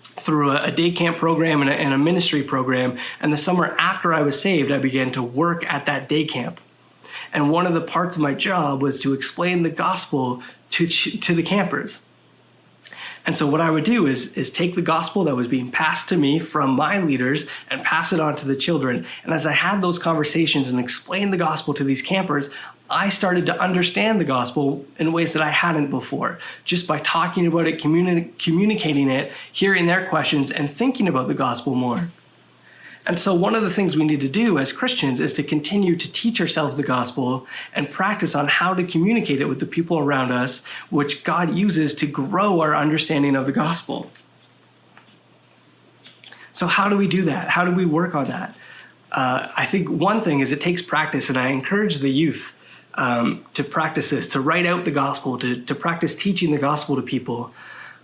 through 0.00 0.50
a, 0.50 0.64
a 0.64 0.70
day 0.70 0.90
camp 0.90 1.16
program 1.16 1.60
and 1.60 1.70
a, 1.70 1.74
and 1.74 1.94
a 1.94 1.98
ministry 1.98 2.42
program. 2.42 2.98
And 3.20 3.32
the 3.32 3.36
summer 3.36 3.74
after 3.78 4.12
i 4.12 4.22
was 4.22 4.40
saved 4.40 4.70
i 4.70 4.78
began 4.78 5.10
to 5.12 5.22
work 5.22 5.70
at 5.72 5.86
that 5.86 6.08
day 6.08 6.24
camp. 6.24 6.60
And 7.32 7.50
one 7.50 7.66
of 7.66 7.74
the 7.74 7.80
parts 7.80 8.16
of 8.16 8.22
my 8.22 8.34
job 8.34 8.82
was 8.82 9.00
to 9.02 9.12
explain 9.12 9.62
the 9.62 9.70
gospel 9.70 10.42
to, 10.70 10.86
to 10.86 11.34
the 11.34 11.42
campers 11.42 12.02
and 13.28 13.36
so 13.36 13.46
what 13.46 13.60
I 13.60 13.70
would 13.70 13.84
do 13.84 14.06
is, 14.06 14.38
is 14.38 14.48
take 14.48 14.74
the 14.74 14.80
gospel 14.80 15.24
that 15.24 15.36
was 15.36 15.46
being 15.46 15.70
passed 15.70 16.08
to 16.08 16.16
me 16.16 16.38
from 16.38 16.70
my 16.70 16.98
leaders 16.98 17.46
and 17.70 17.82
pass 17.82 18.10
it 18.10 18.20
on 18.20 18.34
to 18.36 18.46
the 18.46 18.56
children. 18.56 19.04
And 19.22 19.34
as 19.34 19.44
I 19.44 19.52
had 19.52 19.82
those 19.82 19.98
conversations 19.98 20.70
and 20.70 20.80
explained 20.80 21.30
the 21.30 21.36
gospel 21.36 21.74
to 21.74 21.84
these 21.84 22.00
campers, 22.00 22.48
I 22.88 23.10
started 23.10 23.44
to 23.44 23.62
understand 23.62 24.18
the 24.18 24.24
gospel 24.24 24.86
in 24.96 25.12
ways 25.12 25.34
that 25.34 25.42
I 25.42 25.50
hadn't 25.50 25.90
before, 25.90 26.38
just 26.64 26.88
by 26.88 27.00
talking 27.00 27.46
about 27.46 27.66
it, 27.66 27.78
communi- 27.78 28.30
communicating 28.38 29.10
it, 29.10 29.30
hearing 29.52 29.84
their 29.84 30.06
questions, 30.06 30.50
and 30.50 30.70
thinking 30.70 31.06
about 31.06 31.28
the 31.28 31.34
gospel 31.34 31.74
more. 31.74 32.08
And 33.08 33.18
so, 33.18 33.34
one 33.34 33.54
of 33.54 33.62
the 33.62 33.70
things 33.70 33.96
we 33.96 34.04
need 34.04 34.20
to 34.20 34.28
do 34.28 34.58
as 34.58 34.70
Christians 34.70 35.18
is 35.18 35.32
to 35.32 35.42
continue 35.42 35.96
to 35.96 36.12
teach 36.12 36.42
ourselves 36.42 36.76
the 36.76 36.82
gospel 36.82 37.46
and 37.74 37.90
practice 37.90 38.34
on 38.34 38.48
how 38.48 38.74
to 38.74 38.84
communicate 38.84 39.40
it 39.40 39.46
with 39.46 39.60
the 39.60 39.66
people 39.66 39.98
around 39.98 40.30
us, 40.30 40.66
which 40.90 41.24
God 41.24 41.54
uses 41.54 41.94
to 41.94 42.06
grow 42.06 42.60
our 42.60 42.76
understanding 42.76 43.34
of 43.34 43.46
the 43.46 43.52
gospel. 43.52 44.10
So, 46.52 46.66
how 46.66 46.90
do 46.90 46.98
we 46.98 47.08
do 47.08 47.22
that? 47.22 47.48
How 47.48 47.64
do 47.64 47.72
we 47.72 47.86
work 47.86 48.14
on 48.14 48.26
that? 48.26 48.54
Uh, 49.10 49.48
I 49.56 49.64
think 49.64 49.88
one 49.88 50.20
thing 50.20 50.40
is 50.40 50.52
it 50.52 50.60
takes 50.60 50.82
practice, 50.82 51.30
and 51.30 51.38
I 51.38 51.48
encourage 51.48 52.00
the 52.00 52.10
youth 52.10 52.60
um, 52.94 53.42
to 53.54 53.64
practice 53.64 54.10
this, 54.10 54.30
to 54.34 54.40
write 54.40 54.66
out 54.66 54.84
the 54.84 54.90
gospel, 54.90 55.38
to, 55.38 55.62
to 55.64 55.74
practice 55.74 56.14
teaching 56.14 56.50
the 56.50 56.58
gospel 56.58 56.96
to 56.96 57.02
people. 57.02 57.54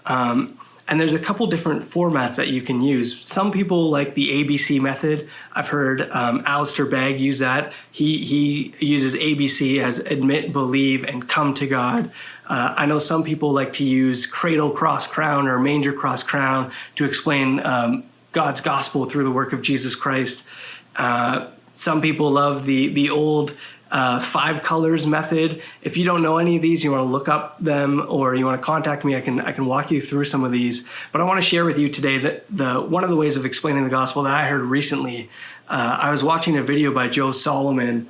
Um, 0.06 0.58
and 0.86 1.00
there's 1.00 1.14
a 1.14 1.18
couple 1.18 1.46
different 1.46 1.82
formats 1.82 2.36
that 2.36 2.48
you 2.48 2.60
can 2.60 2.82
use. 2.82 3.20
Some 3.26 3.50
people 3.50 3.90
like 3.90 4.14
the 4.14 4.44
ABC 4.44 4.80
method. 4.80 5.28
I've 5.52 5.68
heard 5.68 6.02
um, 6.10 6.42
Alistair 6.44 6.84
Begg 6.86 7.20
use 7.20 7.38
that. 7.38 7.72
He 7.90 8.18
he 8.18 8.74
uses 8.80 9.14
ABC 9.14 9.82
as 9.82 9.98
admit, 9.98 10.52
believe, 10.52 11.04
and 11.04 11.26
come 11.26 11.54
to 11.54 11.66
God. 11.66 12.10
Uh, 12.46 12.74
I 12.76 12.84
know 12.86 12.98
some 12.98 13.24
people 13.24 13.52
like 13.52 13.72
to 13.74 13.84
use 13.84 14.26
cradle 14.26 14.70
cross 14.70 15.10
crown 15.10 15.48
or 15.48 15.58
manger 15.58 15.94
cross 15.94 16.22
crown 16.22 16.70
to 16.96 17.06
explain 17.06 17.60
um, 17.60 18.04
God's 18.32 18.60
gospel 18.60 19.06
through 19.06 19.24
the 19.24 19.30
work 19.30 19.54
of 19.54 19.62
Jesus 19.62 19.94
Christ. 19.94 20.46
Uh, 20.96 21.48
Some 21.70 22.00
people 22.02 22.30
love 22.30 22.66
the 22.66 22.88
the 22.92 23.08
old 23.10 23.56
uh, 23.94 24.18
five 24.18 24.64
colors 24.64 25.06
method. 25.06 25.62
If 25.80 25.96
you 25.96 26.04
don't 26.04 26.20
know 26.20 26.38
any 26.38 26.56
of 26.56 26.62
these, 26.62 26.82
you 26.82 26.90
want 26.90 27.02
to 27.02 27.08
look 27.08 27.28
up 27.28 27.60
them 27.60 28.04
or 28.08 28.34
you 28.34 28.44
want 28.44 28.60
to 28.60 28.66
contact 28.66 29.04
me, 29.04 29.14
I 29.14 29.20
can 29.20 29.40
I 29.40 29.52
can 29.52 29.66
walk 29.66 29.92
you 29.92 30.00
through 30.00 30.24
some 30.24 30.42
of 30.42 30.50
these. 30.50 30.90
But 31.12 31.20
I 31.20 31.24
want 31.24 31.40
to 31.40 31.46
share 31.46 31.64
with 31.64 31.78
you 31.78 31.88
today 31.88 32.18
that 32.18 32.48
the 32.48 32.80
one 32.80 33.04
of 33.04 33.10
the 33.10 33.16
ways 33.16 33.36
of 33.36 33.46
explaining 33.46 33.84
the 33.84 33.90
gospel 33.90 34.24
that 34.24 34.34
I 34.34 34.48
heard 34.48 34.62
recently. 34.62 35.30
Uh, 35.68 35.98
I 36.02 36.10
was 36.10 36.24
watching 36.24 36.58
a 36.58 36.62
video 36.62 36.92
by 36.92 37.08
Joe 37.08 37.30
Solomon, 37.30 38.08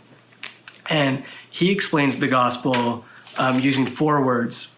and 0.89 1.23
he 1.51 1.71
explains 1.71 2.19
the 2.19 2.29
gospel 2.29 3.05
um, 3.39 3.61
using 3.61 3.85
four 3.85 4.25
words 4.25 4.74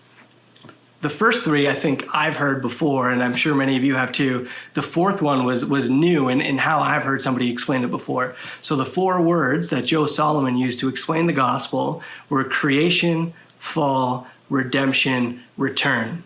the 1.07 1.11
first 1.11 1.45
three 1.45 1.69
I 1.69 1.73
think 1.73 2.05
I've 2.13 2.37
heard 2.37 2.61
before, 2.61 3.11
and 3.11 3.23
I'm 3.23 3.35
sure 3.35 3.55
many 3.55 3.77
of 3.77 3.85
you 3.85 3.95
have 3.95 4.11
too. 4.11 4.49
The 4.75 4.83
fourth 4.83 5.23
one 5.23 5.45
was 5.45 5.65
was 5.65 5.89
new 5.89 6.29
in, 6.29 6.41
in 6.41 6.59
how 6.59 6.81
I've 6.81 7.05
heard 7.05 7.23
somebody 7.23 7.49
explain 7.49 7.85
it 7.85 7.93
before. 7.93 8.35
So 8.61 8.75
the 8.75 8.85
four 8.85 9.23
words 9.23 9.71
that 9.71 9.85
Joe 9.85 10.07
Solomon 10.07 10.57
used 10.57 10.81
to 10.81 10.89
explain 10.89 11.29
the 11.29 11.33
gospel 11.33 12.03
were 12.29 12.43
creation, 12.43 13.35
fall, 13.57 14.27
redemption, 14.51 15.45
return. 15.57 16.25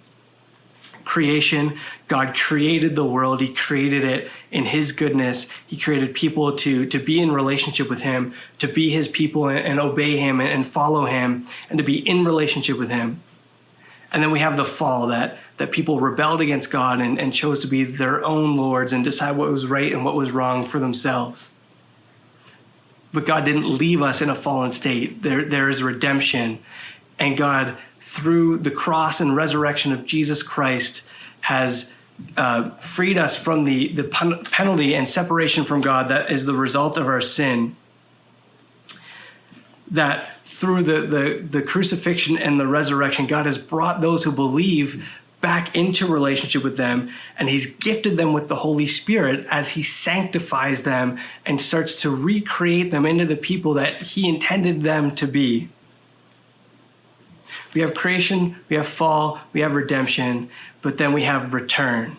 Creation, 1.04 1.76
God 2.08 2.34
created 2.34 2.96
the 2.96 3.04
world, 3.04 3.42
He 3.42 3.52
created 3.52 4.02
it 4.02 4.30
in 4.50 4.64
His 4.64 4.92
goodness. 4.92 5.50
He 5.66 5.76
created 5.76 6.14
people 6.14 6.56
to, 6.56 6.86
to 6.86 6.98
be 6.98 7.20
in 7.20 7.32
relationship 7.32 7.90
with 7.90 8.00
Him, 8.00 8.32
to 8.60 8.66
be 8.66 8.88
His 8.88 9.08
people 9.08 9.46
and, 9.46 9.58
and 9.58 9.78
obey 9.78 10.16
Him 10.16 10.40
and, 10.40 10.48
and 10.48 10.66
follow 10.66 11.04
Him, 11.04 11.44
and 11.68 11.76
to 11.76 11.84
be 11.84 11.98
in 12.08 12.24
relationship 12.24 12.78
with 12.78 12.88
Him. 12.88 13.20
And 14.12 14.22
then 14.22 14.30
we 14.30 14.40
have 14.40 14.56
the 14.56 14.64
fall 14.64 15.08
that 15.08 15.38
that 15.60 15.70
people 15.70 16.00
rebelled 16.00 16.40
against 16.40 16.70
God 16.70 17.00
and, 17.00 17.20
and 17.20 17.34
chose 17.34 17.60
to 17.60 17.66
be 17.66 17.84
their 17.84 18.24
own 18.24 18.56
lords 18.56 18.94
and 18.94 19.04
decide 19.04 19.36
what 19.36 19.52
was 19.52 19.66
right 19.66 19.92
and 19.92 20.06
what 20.06 20.16
was 20.16 20.30
wrong 20.30 20.64
for 20.64 20.78
themselves. 20.78 21.54
But 23.12 23.26
God 23.26 23.44
didn't 23.44 23.68
leave 23.68 24.00
us 24.00 24.22
in 24.22 24.30
a 24.30 24.34
fallen 24.34 24.70
state. 24.70 25.20
There, 25.20 25.44
there 25.44 25.68
is 25.68 25.82
redemption. 25.82 26.60
And 27.18 27.36
God, 27.36 27.76
through 27.98 28.58
the 28.58 28.70
cross 28.70 29.20
and 29.20 29.36
resurrection 29.36 29.92
of 29.92 30.06
Jesus 30.06 30.42
Christ, 30.42 31.06
has 31.42 31.94
uh, 32.38 32.70
freed 32.70 33.18
us 33.18 33.42
from 33.42 33.64
the, 33.64 33.88
the 33.88 34.04
penalty 34.50 34.94
and 34.94 35.06
separation 35.06 35.64
from 35.64 35.82
God 35.82 36.08
that 36.08 36.30
is 36.30 36.46
the 36.46 36.54
result 36.54 36.96
of 36.96 37.06
our 37.06 37.20
sin. 37.20 37.76
That 39.90 40.38
through 40.44 40.84
the, 40.84 41.00
the, 41.00 41.42
the 41.42 41.62
crucifixion 41.62 42.38
and 42.38 42.60
the 42.60 42.66
resurrection, 42.66 43.26
God 43.26 43.46
has 43.46 43.58
brought 43.58 44.00
those 44.00 44.22
who 44.22 44.30
believe 44.30 45.04
back 45.40 45.74
into 45.74 46.06
relationship 46.06 46.62
with 46.62 46.76
them 46.76 47.10
and 47.38 47.48
he's 47.48 47.76
gifted 47.76 48.16
them 48.16 48.32
with 48.32 48.48
the 48.48 48.56
holy 48.56 48.86
spirit 48.86 49.46
as 49.50 49.72
he 49.72 49.82
sanctifies 49.82 50.82
them 50.82 51.18
and 51.46 51.60
starts 51.60 52.02
to 52.02 52.14
recreate 52.14 52.90
them 52.90 53.06
into 53.06 53.24
the 53.24 53.36
people 53.36 53.74
that 53.74 53.94
he 53.94 54.28
intended 54.28 54.82
them 54.82 55.10
to 55.10 55.26
be. 55.26 55.68
We 57.74 57.80
have 57.80 57.94
creation 57.94 58.56
we 58.68 58.76
have 58.76 58.86
fall 58.86 59.40
we 59.52 59.60
have 59.60 59.74
redemption 59.74 60.50
but 60.82 60.98
then 60.98 61.12
we 61.12 61.22
have 61.22 61.52
return. 61.52 62.16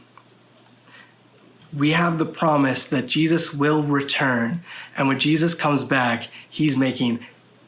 We 1.75 1.91
have 1.91 2.17
the 2.17 2.25
promise 2.25 2.87
that 2.87 3.07
jesus 3.07 3.53
will 3.53 3.83
return 3.83 4.61
and 4.97 5.07
when 5.07 5.19
jesus 5.19 5.53
comes 5.53 5.83
back 5.83 6.29
he's 6.49 6.75
making 6.75 7.19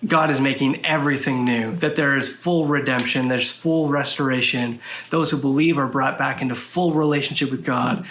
God 0.05 0.29
is 0.29 0.41
making 0.41 0.85
everything 0.85 1.45
new, 1.45 1.73
that 1.75 1.95
there 1.95 2.17
is 2.17 2.35
full 2.35 2.65
redemption, 2.65 3.29
there's 3.29 3.51
full 3.51 3.87
restoration. 3.87 4.79
Those 5.09 5.31
who 5.31 5.37
believe 5.37 5.77
are 5.77 5.87
brought 5.87 6.17
back 6.17 6.41
into 6.41 6.55
full 6.55 6.93
relationship 6.93 7.49
with 7.49 7.63
God, 7.63 8.05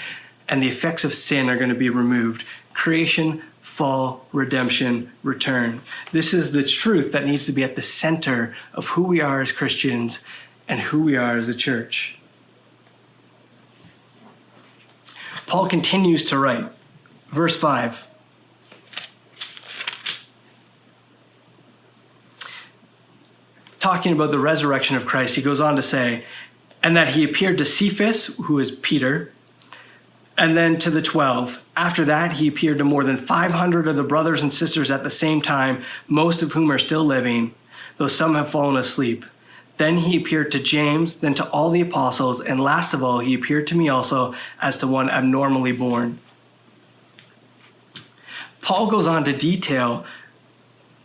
and 0.49 0.63
the 0.63 0.69
effects 0.69 1.05
of 1.05 1.13
sin 1.13 1.51
are 1.51 1.57
going 1.57 1.69
to 1.69 1.75
be 1.75 1.91
removed. 1.91 2.45
Creation, 2.73 3.43
fall, 3.61 4.27
redemption, 4.33 5.11
return. 5.23 5.81
This 6.13 6.33
is 6.33 6.53
the 6.53 6.63
truth 6.63 7.13
that 7.13 7.27
needs 7.27 7.47
to 7.47 7.53
be 7.53 7.63
at 7.63 7.77
the 7.77 7.83
center 7.83 8.55
of 8.73 8.89
who 8.89 9.03
we 9.03 9.21
are 9.21 9.41
as 9.41 9.53
Christians 9.53 10.25
and 10.67 10.81
who 10.81 11.03
we 11.03 11.17
are 11.17 11.37
as 11.37 11.49
a 11.49 11.55
church. 11.55 12.19
Paul 15.47 15.69
continues 15.69 16.25
to 16.31 16.39
write, 16.39 16.65
verse 17.29 17.57
5. 17.57 18.09
Talking 23.83 24.13
about 24.13 24.31
the 24.31 24.39
resurrection 24.39 24.97
of 24.97 25.05
Christ, 25.05 25.35
he 25.35 25.43
goes 25.43 25.61
on 25.61 25.75
to 25.75 25.83
say, 25.83 26.23
and 26.85 26.97
that 26.97 27.09
he 27.09 27.25
appeared 27.25 27.59
to 27.59 27.65
Cephas, 27.65 28.37
who 28.37 28.61
is 28.61 28.71
Peter, 28.71 29.33
and 30.39 30.57
then 30.57 30.79
to 30.79 30.89
the 30.89 31.03
12. 31.03 31.69
After 31.77 32.05
that, 32.05 32.35
he 32.35 32.47
appeared 32.47 32.79
to 32.79 32.85
more 32.85 33.03
than 33.03 33.17
500 33.17 33.89
of 33.89 33.97
the 33.97 34.05
brothers 34.05 34.41
and 34.41 34.53
sisters 34.53 34.91
at 34.91 35.03
the 35.03 35.11
same 35.11 35.43
time, 35.43 35.83
most 36.07 36.43
of 36.43 36.53
whom 36.53 36.71
are 36.71 36.79
still 36.79 37.05
living, 37.05 37.55
though 37.97 38.07
some 38.07 38.37
have 38.37 38.49
fallen 38.49 38.77
asleep. 38.77 39.25
Then 39.79 39.97
he 39.97 40.17
appeared 40.17 40.53
to 40.53 40.63
James, 40.63 41.19
then 41.19 41.35
to 41.35 41.51
all 41.51 41.71
the 41.71 41.81
apostles, 41.81 42.41
and 42.41 42.61
last 42.61 42.95
of 42.95 43.03
all, 43.03 43.19
he 43.19 43.35
appeared 43.35 43.67
to 43.67 43.77
me 43.77 43.89
also 43.89 44.33
as 44.61 44.79
to 44.79 44.87
one 44.87 45.11
abnormally 45.11 45.73
born. 45.73 46.19
Paul 48.61 48.87
goes 48.87 49.09
on 49.09 49.25
to 49.25 49.33
detail 49.33 50.07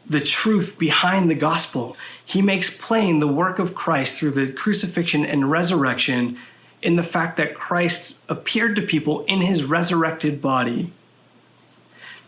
the 0.06 0.22
truth 0.22 0.78
behind 0.78 1.30
the 1.30 1.36
gospel 1.36 1.98
he 2.28 2.42
makes 2.42 2.78
plain 2.78 3.20
the 3.20 3.28
work 3.28 3.58
of 3.58 3.74
Christ 3.74 4.20
through 4.20 4.32
the 4.32 4.52
crucifixion 4.52 5.26
and 5.26 5.50
resurrection 5.50 6.38
in 6.82 6.98
the 6.98 7.04
fact 7.04 7.38
that 7.38 7.56
Christ 7.56 8.20
appeared 8.30 8.76
to 8.76 8.82
people 8.82 9.24
in 9.24 9.40
his 9.40 9.64
resurrected 9.64 10.42
body. 10.42 10.92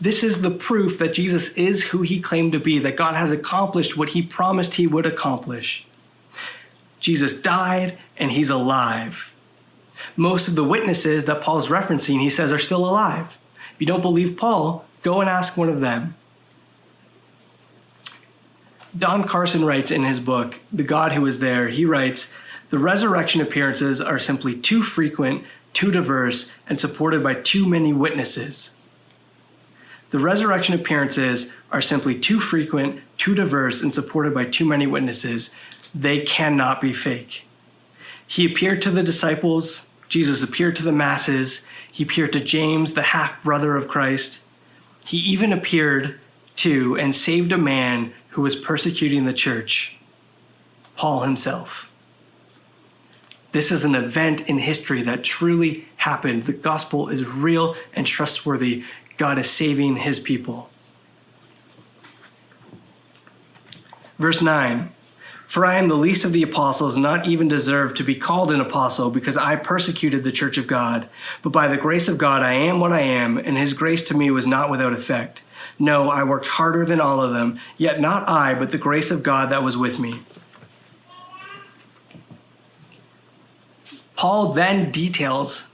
This 0.00 0.24
is 0.24 0.40
the 0.40 0.50
proof 0.50 0.98
that 0.98 1.12
Jesus 1.12 1.52
is 1.52 1.88
who 1.88 2.00
he 2.00 2.18
claimed 2.18 2.52
to 2.52 2.58
be, 2.58 2.78
that 2.78 2.96
God 2.96 3.14
has 3.14 3.30
accomplished 3.30 3.94
what 3.94 4.08
he 4.08 4.22
promised 4.22 4.76
he 4.76 4.86
would 4.86 5.04
accomplish. 5.04 5.86
Jesus 6.98 7.38
died 7.38 7.98
and 8.16 8.30
he's 8.30 8.48
alive. 8.48 9.34
Most 10.16 10.48
of 10.48 10.54
the 10.54 10.64
witnesses 10.64 11.26
that 11.26 11.42
Paul's 11.42 11.68
referencing, 11.68 12.20
he 12.20 12.30
says, 12.30 12.54
are 12.54 12.58
still 12.58 12.88
alive. 12.88 13.36
If 13.74 13.82
you 13.82 13.86
don't 13.86 14.00
believe 14.00 14.38
Paul, 14.38 14.86
go 15.02 15.20
and 15.20 15.28
ask 15.28 15.58
one 15.58 15.68
of 15.68 15.80
them. 15.80 16.14
Don 18.96 19.22
Carson 19.24 19.64
writes 19.64 19.90
in 19.90 20.02
his 20.02 20.18
book, 20.18 20.58
The 20.72 20.82
God 20.82 21.12
Who 21.12 21.22
Was 21.22 21.38
There, 21.38 21.68
he 21.68 21.84
writes, 21.84 22.36
The 22.70 22.78
resurrection 22.78 23.40
appearances 23.40 24.00
are 24.00 24.18
simply 24.18 24.56
too 24.56 24.82
frequent, 24.82 25.44
too 25.72 25.92
diverse, 25.92 26.52
and 26.68 26.80
supported 26.80 27.22
by 27.22 27.34
too 27.34 27.68
many 27.68 27.92
witnesses. 27.92 28.74
The 30.10 30.18
resurrection 30.18 30.74
appearances 30.74 31.54
are 31.70 31.80
simply 31.80 32.18
too 32.18 32.40
frequent, 32.40 33.00
too 33.16 33.34
diverse, 33.34 33.80
and 33.80 33.94
supported 33.94 34.34
by 34.34 34.44
too 34.46 34.64
many 34.64 34.88
witnesses. 34.88 35.54
They 35.94 36.22
cannot 36.22 36.80
be 36.80 36.92
fake. 36.92 37.46
He 38.26 38.44
appeared 38.44 38.82
to 38.82 38.90
the 38.90 39.04
disciples, 39.04 39.88
Jesus 40.08 40.42
appeared 40.42 40.74
to 40.76 40.82
the 40.82 40.90
masses, 40.90 41.64
he 41.92 42.02
appeared 42.02 42.32
to 42.32 42.40
James, 42.40 42.94
the 42.94 43.02
half 43.02 43.40
brother 43.44 43.76
of 43.76 43.86
Christ. 43.86 44.44
He 45.04 45.18
even 45.18 45.52
appeared 45.52 46.18
to 46.56 46.96
and 46.98 47.14
saved 47.14 47.52
a 47.52 47.58
man 47.58 48.12
who 48.30 48.42
was 48.42 48.56
persecuting 48.56 49.24
the 49.24 49.32
church, 49.32 49.98
Paul 50.96 51.20
himself. 51.20 51.90
This 53.52 53.72
is 53.72 53.84
an 53.84 53.94
event 53.94 54.48
in 54.48 54.58
history 54.58 55.02
that 55.02 55.24
truly 55.24 55.86
happened. 55.96 56.44
The 56.44 56.52
gospel 56.52 57.08
is 57.08 57.28
real 57.28 57.74
and 57.92 58.06
trustworthy. 58.06 58.84
God 59.16 59.38
is 59.38 59.50
saving 59.50 59.96
his 59.96 60.20
people. 60.20 60.70
Verse 64.18 64.40
9 64.40 64.90
For 65.50 65.66
I 65.66 65.78
am 65.80 65.88
the 65.88 65.96
least 65.96 66.24
of 66.24 66.32
the 66.32 66.44
apostles, 66.44 66.96
not 66.96 67.26
even 67.26 67.48
deserved 67.48 67.96
to 67.96 68.04
be 68.04 68.14
called 68.14 68.52
an 68.52 68.60
apostle, 68.60 69.10
because 69.10 69.36
I 69.36 69.56
persecuted 69.56 70.22
the 70.22 70.30
church 70.30 70.58
of 70.58 70.68
God. 70.68 71.08
But 71.42 71.50
by 71.50 71.66
the 71.66 71.76
grace 71.76 72.06
of 72.06 72.18
God, 72.18 72.40
I 72.40 72.52
am 72.52 72.78
what 72.78 72.92
I 72.92 73.00
am, 73.00 73.36
and 73.36 73.58
his 73.58 73.74
grace 73.74 74.04
to 74.04 74.16
me 74.16 74.30
was 74.30 74.46
not 74.46 74.70
without 74.70 74.92
effect. 74.92 75.42
No, 75.76 76.08
I 76.08 76.22
worked 76.22 76.46
harder 76.46 76.86
than 76.86 77.00
all 77.00 77.20
of 77.20 77.32
them, 77.32 77.58
yet 77.76 78.00
not 78.00 78.28
I, 78.28 78.54
but 78.54 78.70
the 78.70 78.78
grace 78.78 79.10
of 79.10 79.24
God 79.24 79.50
that 79.50 79.64
was 79.64 79.76
with 79.76 79.98
me. 79.98 80.20
Paul 84.14 84.52
then 84.52 84.92
details 84.92 85.72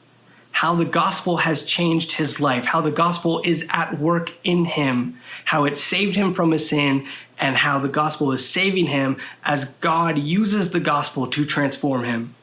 how 0.53 0.75
the 0.75 0.87
gospel 0.87 1.37
has 1.37 1.67
changed 1.67 2.13
his 2.13 2.41
life, 2.41 2.65
how 2.65 2.81
the 2.81 2.91
gospel 2.91 3.43
is 3.45 3.69
at 3.69 3.99
work 3.99 4.33
in 4.43 4.65
him, 4.65 5.19
how 5.45 5.67
it 5.67 5.77
saved 5.77 6.17
him 6.17 6.33
from 6.33 6.53
his 6.53 6.67
sin, 6.67 7.07
and 7.39 7.57
how 7.57 7.79
the 7.79 7.89
gospel 7.89 8.33
is 8.33 8.49
saving 8.49 8.87
him 8.87 9.17
as 9.45 9.75
God 9.75 10.19
uses 10.19 10.71
the 10.71 10.81
gospel 10.81 11.27
to 11.29 11.45
transform 11.45 12.05
him 12.05 12.35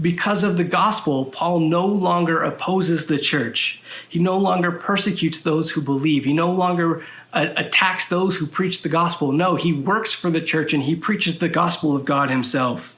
because 0.00 0.42
of 0.44 0.56
the 0.56 0.64
gospel, 0.64 1.26
Paul 1.26 1.60
no 1.60 1.86
longer 1.86 2.42
opposes 2.42 3.06
the 3.06 3.18
church. 3.18 3.82
He 4.08 4.18
no 4.18 4.38
longer 4.38 4.70
persecutes 4.70 5.42
those 5.42 5.70
who 5.70 5.82
believe. 5.82 6.24
He 6.24 6.32
no 6.32 6.52
longer 6.52 7.04
uh, 7.32 7.48
attacks 7.56 8.08
those 8.08 8.36
who 8.36 8.46
preach 8.46 8.82
the 8.82 8.88
gospel. 8.88 9.32
No, 9.32 9.56
he 9.56 9.72
works 9.72 10.12
for 10.12 10.30
the 10.30 10.40
church 10.40 10.72
and 10.72 10.84
he 10.84 10.94
preaches 10.94 11.38
the 11.38 11.48
gospel 11.48 11.96
of 11.96 12.04
God 12.04 12.30
himself. 12.30 12.96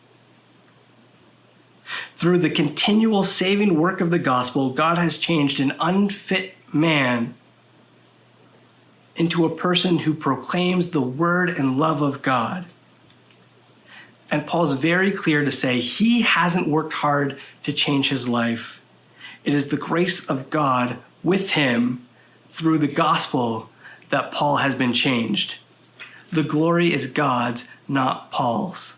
Through 2.14 2.38
the 2.38 2.50
continual 2.50 3.24
saving 3.24 3.78
work 3.78 4.00
of 4.00 4.10
the 4.10 4.18
gospel, 4.18 4.70
God 4.70 4.98
has 4.98 5.18
changed 5.18 5.60
an 5.60 5.72
unfit 5.80 6.54
man 6.72 7.34
into 9.16 9.44
a 9.44 9.54
person 9.54 9.98
who 9.98 10.14
proclaims 10.14 10.90
the 10.90 11.00
word 11.00 11.50
and 11.50 11.76
love 11.76 12.02
of 12.02 12.22
God. 12.22 12.64
And 14.30 14.46
Paul's 14.46 14.74
very 14.74 15.10
clear 15.10 15.44
to 15.44 15.50
say 15.50 15.80
he 15.80 16.22
hasn't 16.22 16.68
worked 16.68 16.94
hard 16.94 17.38
to 17.64 17.72
change 17.72 18.08
his 18.08 18.28
life. 18.28 18.82
It 19.44 19.52
is 19.52 19.68
the 19.68 19.76
grace 19.76 20.28
of 20.28 20.48
God 20.48 20.96
with 21.22 21.52
him 21.52 22.06
through 22.48 22.78
the 22.78 22.88
gospel 22.88 23.70
that 24.08 24.32
Paul 24.32 24.56
has 24.56 24.74
been 24.74 24.92
changed. 24.92 25.58
The 26.30 26.42
glory 26.42 26.92
is 26.92 27.06
God's, 27.06 27.68
not 27.86 28.30
Paul's. 28.30 28.96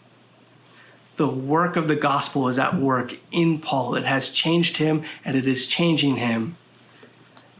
The 1.17 1.29
work 1.29 1.77
of 1.77 1.89
the 1.89 1.97
gospel 1.97 2.49
is 2.49 2.59
at 2.59 2.75
work 2.75 3.17
in 3.31 3.59
Paul. 3.59 3.95
It 3.95 4.05
has 4.05 4.31
changed 4.31 4.77
him 4.77 5.03
and 5.25 5.37
it 5.37 5.47
is 5.47 5.67
changing 5.67 6.17
him. 6.17 6.57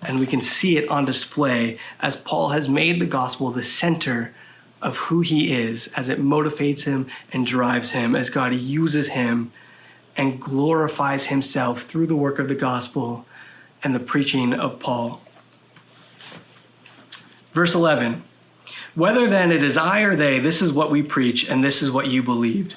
And 0.07 0.19
we 0.19 0.27
can 0.27 0.41
see 0.41 0.77
it 0.77 0.89
on 0.89 1.05
display 1.05 1.79
as 2.01 2.17
Paul 2.17 2.51
has 2.51 2.69
made 2.69 3.01
the 3.01 3.07
gospel 3.07 3.51
the 3.51 3.63
center 3.63 4.35
of 4.83 4.99
who 4.99 5.21
he 5.21 5.53
is, 5.53 5.93
as 5.97 6.09
it 6.09 6.21
motivates 6.21 6.85
him 6.85 7.07
and 7.33 7.47
drives 7.47 7.93
him, 7.93 8.15
as 8.15 8.29
God 8.29 8.53
uses 8.53 9.11
him 9.11 9.51
and 10.17 10.41
glorifies 10.41 11.27
himself 11.27 11.83
through 11.83 12.07
the 12.07 12.17
work 12.17 12.39
of 12.39 12.49
the 12.49 12.55
gospel 12.55 13.25
and 13.83 13.95
the 13.95 14.01
preaching 14.01 14.53
of 14.53 14.79
Paul. 14.79 15.21
Verse 17.53 17.75
11 17.75 18.23
Whether 18.95 19.27
then 19.27 19.51
it 19.51 19.63
is 19.63 19.77
I 19.77 20.03
or 20.03 20.15
they, 20.15 20.39
this 20.39 20.61
is 20.61 20.73
what 20.73 20.91
we 20.91 21.03
preach, 21.03 21.49
and 21.49 21.65
this 21.65 21.83
is 21.83 21.91
what 21.91 22.09
you 22.09 22.23
believed. 22.23 22.77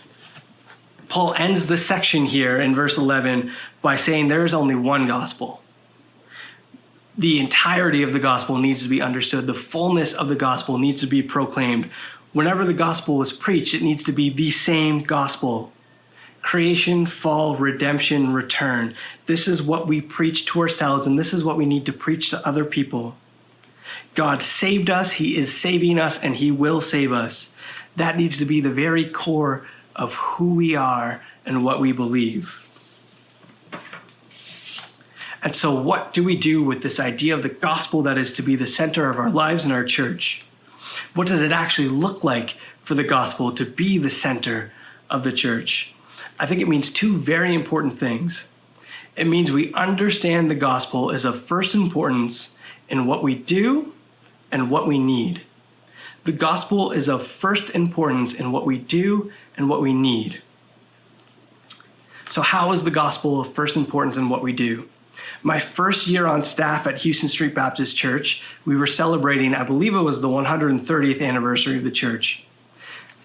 Paul 1.09 1.33
ends 1.35 1.67
the 1.67 1.77
section 1.77 2.25
here 2.25 2.59
in 2.59 2.75
verse 2.75 2.97
11 2.97 3.51
by 3.81 3.95
saying 3.95 4.27
there 4.27 4.45
is 4.45 4.53
only 4.53 4.75
one 4.75 5.07
gospel. 5.07 5.61
The 7.17 7.39
entirety 7.39 8.03
of 8.03 8.13
the 8.13 8.19
gospel 8.19 8.57
needs 8.57 8.83
to 8.83 8.89
be 8.89 9.01
understood. 9.01 9.47
The 9.47 9.53
fullness 9.55 10.13
of 10.13 10.29
the 10.29 10.35
gospel 10.35 10.77
needs 10.77 11.01
to 11.01 11.07
be 11.07 11.23
proclaimed. 11.23 11.85
Whenever 12.31 12.63
the 12.63 12.75
gospel 12.75 13.19
is 13.23 13.33
preached, 13.33 13.73
it 13.73 13.81
needs 13.81 14.03
to 14.03 14.11
be 14.11 14.29
the 14.29 14.51
same 14.51 15.03
gospel 15.03 15.71
creation, 16.43 17.05
fall, 17.05 17.57
redemption, 17.57 18.31
return. 18.31 18.93
This 19.25 19.49
is 19.49 19.61
what 19.61 19.85
we 19.85 19.99
preach 19.99 20.45
to 20.45 20.61
ourselves, 20.61 21.05
and 21.05 21.19
this 21.19 21.33
is 21.33 21.43
what 21.43 21.57
we 21.57 21.65
need 21.65 21.85
to 21.87 21.91
preach 21.91 22.29
to 22.29 22.47
other 22.47 22.63
people. 22.63 23.17
God 24.15 24.41
saved 24.41 24.89
us, 24.89 25.13
He 25.13 25.35
is 25.35 25.53
saving 25.53 25.99
us, 25.99 26.23
and 26.23 26.35
He 26.35 26.49
will 26.51 26.79
save 26.79 27.11
us. 27.11 27.53
That 27.97 28.15
needs 28.15 28.37
to 28.37 28.45
be 28.45 28.61
the 28.61 28.69
very 28.69 29.03
core 29.03 29.67
of 29.93 30.13
who 30.13 30.53
we 30.53 30.73
are 30.73 31.21
and 31.45 31.65
what 31.65 31.81
we 31.81 31.91
believe. 31.91 32.66
And 35.47 35.55
so, 35.55 35.81
what 35.81 36.11
do 36.11 36.25
we 36.25 36.35
do 36.35 36.61
with 36.61 36.83
this 36.83 36.99
idea 36.99 37.33
of 37.33 37.41
the 37.41 37.47
gospel 37.47 38.01
that 38.01 38.17
is 38.17 38.33
to 38.33 38.41
be 38.41 38.57
the 38.57 38.67
center 38.67 39.09
of 39.09 39.17
our 39.17 39.29
lives 39.29 39.63
and 39.63 39.73
our 39.73 39.85
church? 39.85 40.45
What 41.15 41.25
does 41.25 41.41
it 41.41 41.53
actually 41.53 41.87
look 41.87 42.21
like 42.21 42.57
for 42.81 42.95
the 42.95 43.05
gospel 43.05 43.53
to 43.53 43.63
be 43.63 43.97
the 43.97 44.09
center 44.09 44.73
of 45.09 45.23
the 45.23 45.31
church? 45.31 45.95
I 46.37 46.45
think 46.45 46.59
it 46.59 46.67
means 46.67 46.91
two 46.91 47.15
very 47.15 47.53
important 47.53 47.95
things. 47.95 48.51
It 49.15 49.25
means 49.25 49.49
we 49.49 49.73
understand 49.73 50.51
the 50.51 50.55
gospel 50.55 51.11
is 51.11 51.23
of 51.23 51.39
first 51.39 51.73
importance 51.73 52.59
in 52.89 53.05
what 53.05 53.23
we 53.23 53.33
do 53.33 53.93
and 54.51 54.69
what 54.69 54.85
we 54.85 54.99
need. 54.99 55.43
The 56.25 56.33
gospel 56.33 56.91
is 56.91 57.07
of 57.07 57.23
first 57.25 57.73
importance 57.73 58.37
in 58.37 58.51
what 58.51 58.65
we 58.65 58.77
do 58.77 59.31
and 59.55 59.69
what 59.69 59.81
we 59.81 59.93
need. 59.93 60.41
So, 62.27 62.41
how 62.41 62.73
is 62.73 62.83
the 62.83 62.91
gospel 62.91 63.39
of 63.39 63.47
first 63.47 63.77
importance 63.77 64.17
in 64.17 64.27
what 64.27 64.43
we 64.43 64.51
do? 64.51 64.89
My 65.43 65.59
first 65.59 66.07
year 66.07 66.25
on 66.25 66.43
staff 66.43 66.87
at 66.87 67.01
Houston 67.01 67.29
Street 67.29 67.53
Baptist 67.53 67.95
Church, 67.95 68.43
we 68.65 68.75
were 68.75 68.87
celebrating, 68.87 69.53
I 69.53 69.63
believe 69.63 69.95
it 69.95 70.01
was 70.01 70.21
the 70.21 70.27
130th 70.27 71.21
anniversary 71.21 71.77
of 71.77 71.83
the 71.83 71.91
church. 71.91 72.45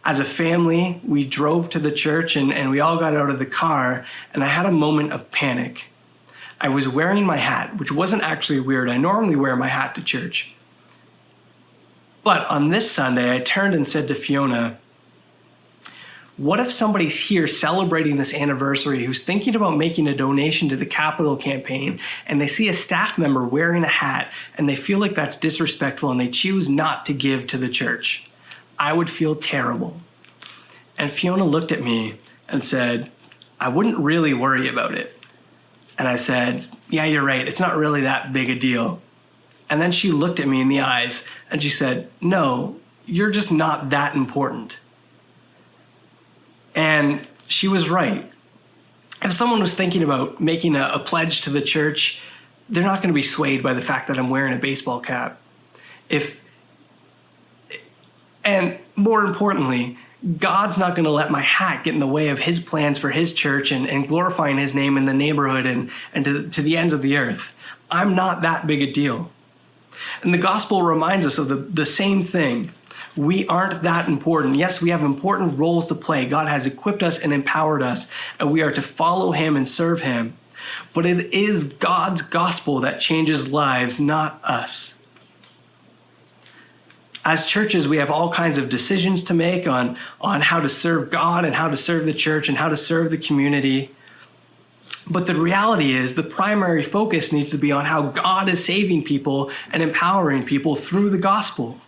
As 0.04 0.20
a 0.20 0.24
family, 0.24 1.00
we 1.06 1.24
drove 1.24 1.70
to 1.70 1.78
the 1.78 1.92
church 1.92 2.36
and, 2.36 2.52
and 2.52 2.70
we 2.70 2.80
all 2.80 2.98
got 2.98 3.14
out 3.14 3.30
of 3.30 3.38
the 3.38 3.46
car, 3.46 4.04
and 4.34 4.42
I 4.42 4.48
had 4.48 4.66
a 4.66 4.72
moment 4.72 5.12
of 5.12 5.30
panic. 5.30 5.90
I 6.60 6.68
was 6.68 6.88
wearing 6.88 7.24
my 7.24 7.36
hat, 7.36 7.76
which 7.78 7.92
wasn't 7.92 8.22
actually 8.22 8.60
weird. 8.60 8.88
I 8.88 8.96
normally 8.96 9.36
wear 9.36 9.56
my 9.56 9.68
hat 9.68 9.94
to 9.96 10.04
church. 10.04 10.54
But 12.24 12.46
on 12.48 12.70
this 12.70 12.90
Sunday, 12.90 13.34
I 13.34 13.40
turned 13.40 13.74
and 13.74 13.86
said 13.86 14.06
to 14.08 14.14
Fiona, 14.14 14.78
What 16.38 16.60
if 16.60 16.72
somebody's 16.72 17.28
here 17.28 17.46
celebrating 17.46 18.16
this 18.16 18.32
anniversary 18.32 19.04
who's 19.04 19.22
thinking 19.22 19.54
about 19.54 19.76
making 19.76 20.08
a 20.08 20.16
donation 20.16 20.70
to 20.70 20.76
the 20.76 20.86
Capital 20.86 21.36
campaign 21.36 22.00
and 22.26 22.40
they 22.40 22.46
see 22.46 22.70
a 22.70 22.74
staff 22.74 23.18
member 23.18 23.44
wearing 23.44 23.84
a 23.84 23.88
hat 23.88 24.32
and 24.56 24.66
they 24.66 24.74
feel 24.74 24.98
like 24.98 25.14
that's 25.14 25.36
disrespectful 25.36 26.10
and 26.10 26.18
they 26.18 26.30
choose 26.30 26.70
not 26.70 27.04
to 27.06 27.12
give 27.12 27.46
to 27.48 27.58
the 27.58 27.68
church? 27.68 28.24
I 28.78 28.94
would 28.94 29.10
feel 29.10 29.34
terrible. 29.34 30.00
And 30.98 31.10
Fiona 31.10 31.44
looked 31.44 31.70
at 31.70 31.82
me 31.82 32.14
and 32.48 32.64
said, 32.64 33.10
I 33.60 33.68
wouldn't 33.68 33.98
really 33.98 34.32
worry 34.32 34.68
about 34.68 34.94
it. 34.94 35.16
And 35.98 36.08
I 36.08 36.16
said, 36.16 36.64
Yeah, 36.88 37.04
you're 37.04 37.24
right. 37.24 37.46
It's 37.46 37.60
not 37.60 37.76
really 37.76 38.00
that 38.02 38.32
big 38.32 38.48
a 38.48 38.58
deal. 38.58 39.02
And 39.68 39.80
then 39.80 39.92
she 39.92 40.10
looked 40.10 40.40
at 40.40 40.48
me 40.48 40.62
in 40.62 40.68
the 40.68 40.80
eyes 40.80 41.26
and 41.50 41.62
she 41.62 41.68
said, 41.68 42.10
No, 42.22 42.76
you're 43.04 43.30
just 43.30 43.52
not 43.52 43.90
that 43.90 44.16
important. 44.16 44.80
And 46.74 47.26
she 47.46 47.68
was 47.68 47.90
right. 47.90 48.30
If 49.22 49.32
someone 49.32 49.60
was 49.60 49.74
thinking 49.74 50.02
about 50.02 50.40
making 50.40 50.74
a, 50.74 50.90
a 50.94 50.98
pledge 50.98 51.42
to 51.42 51.50
the 51.50 51.60
church, 51.60 52.22
they're 52.68 52.82
not 52.82 52.98
going 52.98 53.08
to 53.08 53.14
be 53.14 53.22
swayed 53.22 53.62
by 53.62 53.74
the 53.74 53.80
fact 53.80 54.08
that 54.08 54.18
I'm 54.18 54.30
wearing 54.30 54.54
a 54.54 54.58
baseball 54.58 55.00
cap. 55.00 55.38
If 56.08 56.42
and 58.44 58.78
more 58.96 59.24
importantly, 59.24 59.98
God's 60.38 60.78
not 60.78 60.94
going 60.94 61.04
to 61.04 61.10
let 61.10 61.30
my 61.30 61.40
hat 61.40 61.84
get 61.84 61.94
in 61.94 62.00
the 62.00 62.06
way 62.06 62.28
of 62.28 62.40
his 62.40 62.60
plans 62.60 62.98
for 62.98 63.10
his 63.10 63.34
church 63.34 63.72
and, 63.72 63.88
and 63.88 64.06
glorifying 64.06 64.58
his 64.58 64.74
name 64.74 64.96
in 64.96 65.04
the 65.04 65.14
neighborhood 65.14 65.66
and, 65.66 65.90
and 66.14 66.24
to, 66.24 66.48
to 66.50 66.62
the 66.62 66.76
ends 66.76 66.92
of 66.92 67.02
the 67.02 67.16
earth. 67.16 67.58
I'm 67.90 68.14
not 68.14 68.42
that 68.42 68.66
big 68.66 68.82
a 68.82 68.90
deal. 68.90 69.30
And 70.22 70.32
the 70.32 70.38
gospel 70.38 70.82
reminds 70.82 71.26
us 71.26 71.38
of 71.38 71.48
the, 71.48 71.56
the 71.56 71.86
same 71.86 72.22
thing. 72.22 72.70
We 73.16 73.46
aren't 73.46 73.82
that 73.82 74.08
important. 74.08 74.56
Yes, 74.56 74.80
we 74.80 74.90
have 74.90 75.02
important 75.02 75.58
roles 75.58 75.88
to 75.88 75.94
play. 75.94 76.26
God 76.26 76.48
has 76.48 76.66
equipped 76.66 77.02
us 77.02 77.22
and 77.22 77.32
empowered 77.32 77.82
us, 77.82 78.10
and 78.40 78.50
we 78.50 78.62
are 78.62 78.72
to 78.72 78.82
follow 78.82 79.32
Him 79.32 79.56
and 79.56 79.68
serve 79.68 80.00
Him. 80.00 80.34
But 80.94 81.04
it 81.04 81.32
is 81.32 81.64
God's 81.64 82.22
gospel 82.22 82.80
that 82.80 83.00
changes 83.00 83.52
lives, 83.52 84.00
not 84.00 84.40
us. 84.44 84.98
As 87.24 87.46
churches, 87.46 87.86
we 87.86 87.98
have 87.98 88.10
all 88.10 88.32
kinds 88.32 88.58
of 88.58 88.68
decisions 88.68 89.22
to 89.24 89.34
make 89.34 89.68
on, 89.68 89.96
on 90.20 90.40
how 90.40 90.60
to 90.60 90.68
serve 90.68 91.10
God 91.10 91.44
and 91.44 91.54
how 91.54 91.68
to 91.68 91.76
serve 91.76 92.04
the 92.04 92.14
church 92.14 92.48
and 92.48 92.58
how 92.58 92.68
to 92.68 92.76
serve 92.76 93.10
the 93.10 93.18
community. 93.18 93.90
But 95.08 95.26
the 95.26 95.34
reality 95.34 95.92
is, 95.92 96.14
the 96.14 96.22
primary 96.22 96.82
focus 96.82 97.32
needs 97.32 97.50
to 97.50 97.58
be 97.58 97.70
on 97.70 97.84
how 97.84 98.08
God 98.08 98.48
is 98.48 98.64
saving 98.64 99.04
people 99.04 99.50
and 99.72 99.82
empowering 99.82 100.44
people 100.44 100.74
through 100.74 101.10
the 101.10 101.18
gospel. 101.18 101.78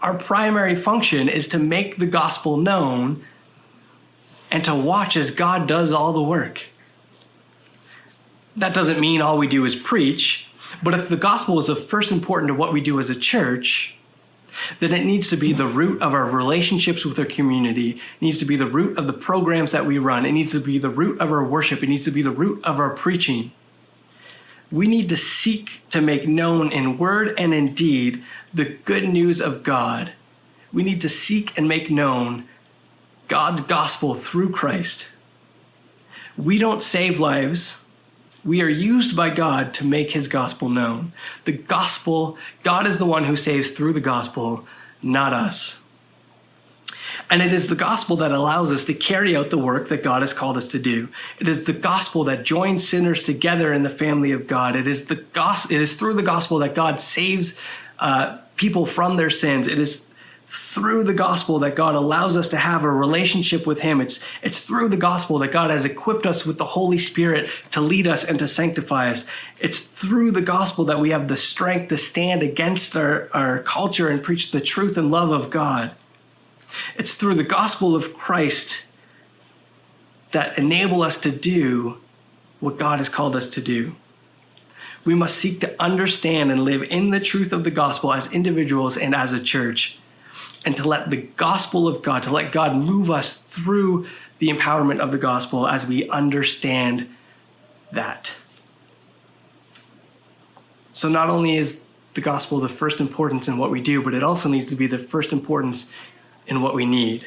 Our 0.00 0.18
primary 0.18 0.74
function 0.74 1.28
is 1.28 1.48
to 1.48 1.58
make 1.58 1.96
the 1.96 2.06
gospel 2.06 2.56
known 2.56 3.24
and 4.50 4.64
to 4.64 4.74
watch 4.74 5.16
as 5.16 5.30
God 5.30 5.66
does 5.66 5.92
all 5.92 6.12
the 6.12 6.22
work. 6.22 6.66
That 8.56 8.74
doesn't 8.74 9.00
mean 9.00 9.20
all 9.20 9.38
we 9.38 9.48
do 9.48 9.64
is 9.64 9.74
preach, 9.74 10.48
but 10.82 10.94
if 10.94 11.08
the 11.08 11.16
gospel 11.16 11.58
is 11.58 11.68
of 11.68 11.82
first 11.82 12.12
important 12.12 12.48
to 12.48 12.54
what 12.54 12.72
we 12.72 12.80
do 12.80 12.98
as 12.98 13.10
a 13.10 13.18
church, 13.18 13.96
then 14.78 14.92
it 14.92 15.04
needs 15.04 15.28
to 15.30 15.36
be 15.36 15.52
the 15.52 15.66
root 15.66 16.00
of 16.02 16.14
our 16.14 16.30
relationships 16.30 17.04
with 17.04 17.18
our 17.18 17.26
community. 17.26 17.90
It 17.90 18.22
needs 18.22 18.38
to 18.38 18.46
be 18.46 18.56
the 18.56 18.66
root 18.66 18.96
of 18.98 19.06
the 19.06 19.12
programs 19.12 19.72
that 19.72 19.86
we 19.86 19.98
run. 19.98 20.24
It 20.24 20.32
needs 20.32 20.52
to 20.52 20.60
be 20.60 20.78
the 20.78 20.88
root 20.90 21.20
of 21.20 21.30
our 21.30 21.44
worship. 21.44 21.82
It 21.82 21.88
needs 21.88 22.04
to 22.04 22.10
be 22.10 22.22
the 22.22 22.30
root 22.30 22.64
of 22.64 22.78
our 22.78 22.94
preaching. 22.94 23.52
We 24.72 24.88
need 24.88 25.08
to 25.10 25.16
seek 25.16 25.82
to 25.90 26.00
make 26.00 26.26
known 26.26 26.72
in 26.72 26.98
word 26.98 27.34
and 27.38 27.54
in 27.54 27.74
deed 27.74 28.22
the 28.56 28.76
good 28.84 29.08
news 29.08 29.40
of 29.40 29.62
God. 29.62 30.12
We 30.72 30.82
need 30.82 31.00
to 31.02 31.08
seek 31.08 31.56
and 31.56 31.68
make 31.68 31.90
known 31.90 32.44
God's 33.28 33.60
gospel 33.60 34.14
through 34.14 34.50
Christ. 34.50 35.08
We 36.36 36.58
don't 36.58 36.82
save 36.82 37.18
lives 37.18 37.86
we 38.46 38.62
are 38.62 38.68
used 38.68 39.16
by 39.16 39.30
God 39.30 39.74
to 39.74 39.84
make 39.84 40.12
his 40.12 40.28
gospel 40.28 40.68
known. 40.68 41.12
The 41.44 41.52
gospel, 41.52 42.38
God 42.62 42.86
is 42.86 42.98
the 42.98 43.04
one 43.04 43.24
who 43.24 43.34
saves 43.34 43.72
through 43.72 43.92
the 43.94 44.00
gospel, 44.00 44.64
not 45.02 45.32
us. 45.32 45.82
And 47.28 47.42
it 47.42 47.52
is 47.52 47.68
the 47.68 47.74
gospel 47.74 48.14
that 48.16 48.30
allows 48.30 48.70
us 48.70 48.84
to 48.84 48.94
carry 48.94 49.34
out 49.34 49.50
the 49.50 49.58
work 49.58 49.88
that 49.88 50.04
God 50.04 50.22
has 50.22 50.32
called 50.32 50.56
us 50.56 50.68
to 50.68 50.78
do. 50.78 51.08
It 51.40 51.48
is 51.48 51.66
the 51.66 51.72
gospel 51.72 52.22
that 52.24 52.44
joins 52.44 52.86
sinners 52.86 53.24
together 53.24 53.72
in 53.72 53.82
the 53.82 53.90
family 53.90 54.30
of 54.30 54.46
God. 54.46 54.76
It 54.76 54.86
is 54.86 55.06
the 55.06 55.16
gospel. 55.16 55.74
It 55.74 55.82
is 55.82 55.96
through 55.96 56.14
the 56.14 56.22
gospel 56.22 56.58
that 56.58 56.76
God 56.76 57.00
saves 57.00 57.60
uh, 57.98 58.38
people 58.56 58.86
from 58.86 59.14
their 59.16 59.30
sins. 59.30 59.66
It 59.66 59.78
is 59.78 60.12
through 60.48 61.02
the 61.02 61.14
gospel 61.14 61.58
that 61.58 61.74
God 61.74 61.96
allows 61.96 62.36
us 62.36 62.48
to 62.50 62.56
have 62.56 62.84
a 62.84 62.90
relationship 62.90 63.66
with 63.66 63.80
Him. 63.80 64.00
It's, 64.00 64.24
it's 64.42 64.64
through 64.64 64.88
the 64.88 64.96
gospel 64.96 65.38
that 65.38 65.50
God 65.50 65.70
has 65.70 65.84
equipped 65.84 66.24
us 66.24 66.46
with 66.46 66.56
the 66.56 66.64
Holy 66.64 66.98
Spirit 66.98 67.50
to 67.72 67.80
lead 67.80 68.06
us 68.06 68.28
and 68.28 68.38
to 68.38 68.46
sanctify 68.46 69.10
us. 69.10 69.28
It's 69.58 69.80
through 69.80 70.30
the 70.30 70.42
gospel 70.42 70.84
that 70.84 71.00
we 71.00 71.10
have 71.10 71.26
the 71.26 71.36
strength 71.36 71.88
to 71.88 71.96
stand 71.96 72.44
against 72.44 72.96
our, 72.96 73.28
our 73.34 73.60
culture 73.62 74.08
and 74.08 74.22
preach 74.22 74.52
the 74.52 74.60
truth 74.60 74.96
and 74.96 75.10
love 75.10 75.32
of 75.32 75.50
God. 75.50 75.90
It's 76.94 77.14
through 77.14 77.34
the 77.34 77.44
gospel 77.44 77.96
of 77.96 78.14
Christ 78.14 78.86
that 80.30 80.56
enable 80.58 81.02
us 81.02 81.18
to 81.20 81.32
do 81.32 81.98
what 82.60 82.78
God 82.78 82.98
has 82.98 83.08
called 83.08 83.34
us 83.34 83.50
to 83.50 83.60
do. 83.60 83.96
We 85.06 85.14
must 85.14 85.38
seek 85.38 85.60
to 85.60 85.82
understand 85.82 86.50
and 86.50 86.64
live 86.64 86.82
in 86.90 87.12
the 87.12 87.20
truth 87.20 87.52
of 87.52 87.64
the 87.64 87.70
gospel 87.70 88.12
as 88.12 88.32
individuals 88.34 88.96
and 88.98 89.14
as 89.14 89.32
a 89.32 89.42
church 89.42 89.98
and 90.66 90.76
to 90.76 90.86
let 90.86 91.10
the 91.10 91.28
gospel 91.36 91.86
of 91.86 92.02
God, 92.02 92.24
to 92.24 92.32
let 92.32 92.50
God 92.50 92.76
move 92.76 93.08
us 93.08 93.40
through 93.40 94.08
the 94.38 94.48
empowerment 94.48 94.98
of 94.98 95.12
the 95.12 95.18
gospel 95.18 95.68
as 95.68 95.86
we 95.86 96.08
understand 96.10 97.08
that. 97.92 98.36
So, 100.92 101.08
not 101.08 101.30
only 101.30 101.56
is 101.56 101.86
the 102.14 102.20
gospel 102.20 102.58
the 102.58 102.68
first 102.68 103.00
importance 103.00 103.46
in 103.46 103.58
what 103.58 103.70
we 103.70 103.80
do, 103.80 104.02
but 104.02 104.12
it 104.12 104.24
also 104.24 104.48
needs 104.48 104.66
to 104.70 104.76
be 104.76 104.88
the 104.88 104.98
first 104.98 105.32
importance 105.32 105.94
in 106.48 106.62
what 106.62 106.74
we 106.74 106.84
need. 106.84 107.26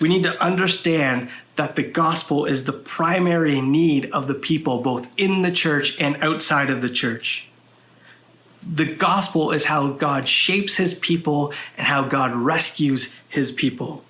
We 0.00 0.08
need 0.08 0.24
to 0.24 0.42
understand 0.42 1.30
that 1.56 1.76
the 1.76 1.82
gospel 1.82 2.44
is 2.44 2.64
the 2.64 2.72
primary 2.72 3.60
need 3.60 4.10
of 4.10 4.26
the 4.26 4.34
people, 4.34 4.82
both 4.82 5.12
in 5.16 5.42
the 5.42 5.52
church 5.52 6.00
and 6.00 6.16
outside 6.22 6.70
of 6.70 6.82
the 6.82 6.90
church 6.90 7.50
the 8.66 8.94
gospel 8.94 9.50
is 9.50 9.66
how 9.66 9.90
God 9.90 10.26
shapes 10.26 10.76
his 10.76 10.94
people 10.94 11.52
and 11.76 11.86
how 11.86 12.06
God 12.06 12.34
rescues 12.34 13.14
his 13.28 13.50
people. 13.50 14.02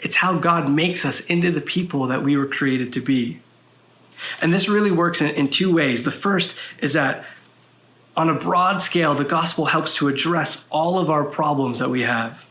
It's 0.00 0.16
how 0.16 0.38
God 0.38 0.70
makes 0.70 1.04
us 1.04 1.24
into 1.26 1.52
the 1.52 1.60
people 1.60 2.06
that 2.06 2.22
we 2.22 2.36
were 2.36 2.46
created 2.46 2.92
to 2.94 3.00
be. 3.00 3.40
And 4.40 4.52
this 4.52 4.68
really 4.68 4.90
works 4.90 5.20
in, 5.20 5.30
in 5.34 5.48
two 5.48 5.72
ways. 5.72 6.02
The 6.02 6.10
first 6.10 6.58
is 6.80 6.94
that 6.94 7.24
on 8.16 8.28
a 8.28 8.34
broad 8.34 8.80
scale, 8.80 9.14
the 9.14 9.24
gospel 9.24 9.66
helps 9.66 9.96
to 9.96 10.08
address 10.08 10.68
all 10.70 10.98
of 10.98 11.08
our 11.08 11.24
problems 11.24 11.78
that 11.78 11.88
we 11.88 12.02
have. 12.02 12.46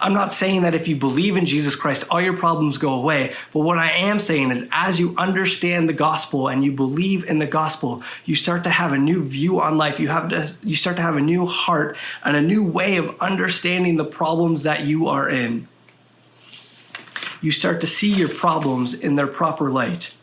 I'm 0.00 0.14
not 0.14 0.32
saying 0.32 0.62
that 0.62 0.74
if 0.74 0.88
you 0.88 0.96
believe 0.96 1.36
in 1.36 1.44
Jesus 1.44 1.76
Christ, 1.76 2.06
all 2.10 2.20
your 2.20 2.36
problems 2.36 2.78
go 2.78 2.94
away. 2.94 3.34
But 3.52 3.60
what 3.60 3.78
I 3.78 3.90
am 3.90 4.18
saying 4.18 4.50
is, 4.50 4.68
as 4.72 4.98
you 4.98 5.14
understand 5.18 5.88
the 5.88 5.94
gospel 5.94 6.48
and 6.48 6.64
you 6.64 6.72
believe 6.72 7.24
in 7.24 7.38
the 7.38 7.46
gospel, 7.46 8.02
you 8.24 8.34
start 8.34 8.64
to 8.64 8.70
have 8.70 8.92
a 8.92 8.98
new 8.98 9.22
view 9.22 9.60
on 9.60 9.78
life. 9.78 10.00
You 10.00 10.08
have 10.08 10.28
to, 10.30 10.52
you 10.62 10.74
start 10.74 10.96
to 10.96 11.02
have 11.02 11.16
a 11.16 11.20
new 11.20 11.46
heart 11.46 11.96
and 12.24 12.36
a 12.36 12.42
new 12.42 12.64
way 12.64 12.96
of 12.96 13.16
understanding 13.20 13.96
the 13.96 14.04
problems 14.04 14.62
that 14.62 14.84
you 14.84 15.08
are 15.08 15.28
in. 15.28 15.68
You 17.40 17.50
start 17.50 17.80
to 17.80 17.86
see 17.86 18.14
your 18.14 18.28
problems 18.28 18.92
in 18.92 19.16
their 19.16 19.26
proper 19.26 19.70
light. 19.70 20.14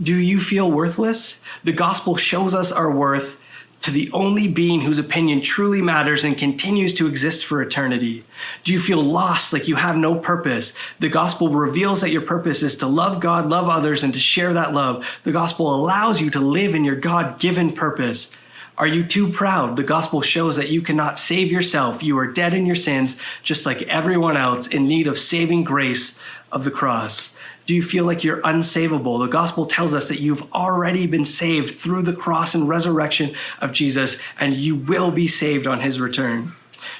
Do 0.00 0.16
you 0.16 0.38
feel 0.38 0.70
worthless? 0.70 1.42
The 1.64 1.72
gospel 1.72 2.16
shows 2.16 2.54
us 2.54 2.72
our 2.72 2.94
worth 2.94 3.42
to 3.86 3.92
the 3.92 4.10
only 4.12 4.48
being 4.48 4.80
whose 4.80 4.98
opinion 4.98 5.40
truly 5.40 5.80
matters 5.80 6.24
and 6.24 6.36
continues 6.36 6.92
to 6.94 7.06
exist 7.06 7.46
for 7.46 7.62
eternity? 7.62 8.24
Do 8.64 8.72
you 8.72 8.80
feel 8.80 9.00
lost, 9.00 9.52
like 9.52 9.68
you 9.68 9.76
have 9.76 9.96
no 9.96 10.18
purpose? 10.18 10.72
The 10.98 11.08
gospel 11.08 11.50
reveals 11.50 12.00
that 12.00 12.10
your 12.10 12.22
purpose 12.22 12.64
is 12.64 12.76
to 12.78 12.88
love 12.88 13.20
God, 13.20 13.48
love 13.48 13.68
others, 13.68 14.02
and 14.02 14.12
to 14.12 14.18
share 14.18 14.52
that 14.54 14.74
love. 14.74 15.20
The 15.22 15.30
gospel 15.30 15.72
allows 15.72 16.20
you 16.20 16.30
to 16.30 16.40
live 16.40 16.74
in 16.74 16.82
your 16.82 16.96
God 16.96 17.38
given 17.38 17.70
purpose. 17.70 18.36
Are 18.76 18.88
you 18.88 19.04
too 19.04 19.28
proud? 19.28 19.76
The 19.76 19.84
gospel 19.84 20.20
shows 20.20 20.56
that 20.56 20.70
you 20.70 20.82
cannot 20.82 21.16
save 21.16 21.52
yourself. 21.52 22.02
You 22.02 22.18
are 22.18 22.26
dead 22.26 22.54
in 22.54 22.66
your 22.66 22.74
sins, 22.74 23.16
just 23.44 23.66
like 23.66 23.82
everyone 23.82 24.36
else, 24.36 24.66
in 24.66 24.88
need 24.88 25.06
of 25.06 25.16
saving 25.16 25.62
grace 25.62 26.20
of 26.50 26.64
the 26.64 26.72
cross. 26.72 27.35
Do 27.66 27.74
you 27.74 27.82
feel 27.82 28.04
like 28.04 28.22
you're 28.22 28.40
unsavable? 28.42 29.18
The 29.18 29.30
gospel 29.30 29.66
tells 29.66 29.92
us 29.92 30.08
that 30.08 30.20
you've 30.20 30.52
already 30.52 31.08
been 31.08 31.24
saved 31.24 31.74
through 31.74 32.02
the 32.02 32.14
cross 32.14 32.54
and 32.54 32.68
resurrection 32.68 33.34
of 33.60 33.72
Jesus, 33.72 34.22
and 34.38 34.54
you 34.54 34.76
will 34.76 35.10
be 35.10 35.26
saved 35.26 35.66
on 35.66 35.80
his 35.80 36.00
return. 36.00 36.52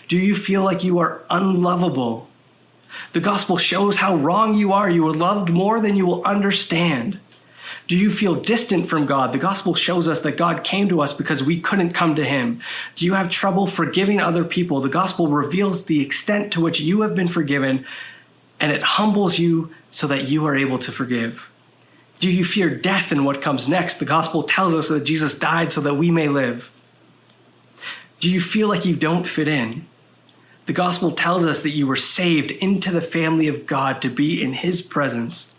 Do 0.08 0.18
you 0.18 0.34
feel 0.34 0.64
like 0.64 0.82
you 0.82 0.98
are 0.98 1.24
unlovable? 1.30 2.28
The 3.12 3.20
gospel 3.20 3.56
shows 3.56 3.98
how 3.98 4.16
wrong 4.16 4.56
you 4.56 4.72
are. 4.72 4.90
You 4.90 5.06
are 5.06 5.12
loved 5.12 5.50
more 5.50 5.80
than 5.80 5.94
you 5.94 6.04
will 6.04 6.24
understand. 6.24 7.20
Do 7.86 7.96
you 7.96 8.10
feel 8.10 8.34
distant 8.34 8.88
from 8.88 9.06
God? 9.06 9.32
The 9.32 9.38
gospel 9.38 9.72
shows 9.72 10.08
us 10.08 10.22
that 10.22 10.36
God 10.36 10.64
came 10.64 10.88
to 10.88 11.00
us 11.00 11.14
because 11.14 11.44
we 11.44 11.60
couldn't 11.60 11.92
come 11.92 12.16
to 12.16 12.24
him. 12.24 12.60
Do 12.96 13.06
you 13.06 13.14
have 13.14 13.30
trouble 13.30 13.68
forgiving 13.68 14.20
other 14.20 14.44
people? 14.44 14.80
The 14.80 14.88
gospel 14.88 15.28
reveals 15.28 15.84
the 15.84 16.04
extent 16.04 16.52
to 16.54 16.60
which 16.60 16.80
you 16.80 17.02
have 17.02 17.14
been 17.14 17.28
forgiven 17.28 17.84
and 18.58 18.72
it 18.72 18.82
humbles 18.82 19.38
you 19.38 19.72
so 19.96 20.06
that 20.06 20.28
you 20.28 20.44
are 20.44 20.54
able 20.54 20.78
to 20.78 20.92
forgive? 20.92 21.50
Do 22.18 22.30
you 22.30 22.44
fear 22.44 22.68
death 22.68 23.12
and 23.12 23.24
what 23.24 23.40
comes 23.40 23.66
next? 23.66 23.94
The 23.94 24.04
gospel 24.04 24.42
tells 24.42 24.74
us 24.74 24.90
that 24.90 25.04
Jesus 25.04 25.38
died 25.38 25.72
so 25.72 25.80
that 25.80 25.94
we 25.94 26.10
may 26.10 26.28
live. 26.28 26.70
Do 28.20 28.30
you 28.30 28.38
feel 28.38 28.68
like 28.68 28.84
you 28.84 28.94
don't 28.94 29.26
fit 29.26 29.48
in? 29.48 29.86
The 30.66 30.74
gospel 30.74 31.12
tells 31.12 31.46
us 31.46 31.62
that 31.62 31.70
you 31.70 31.86
were 31.86 31.96
saved 31.96 32.50
into 32.50 32.90
the 32.90 33.00
family 33.00 33.48
of 33.48 33.64
God 33.64 34.02
to 34.02 34.10
be 34.10 34.42
in 34.42 34.52
his 34.52 34.82
presence. 34.82 35.56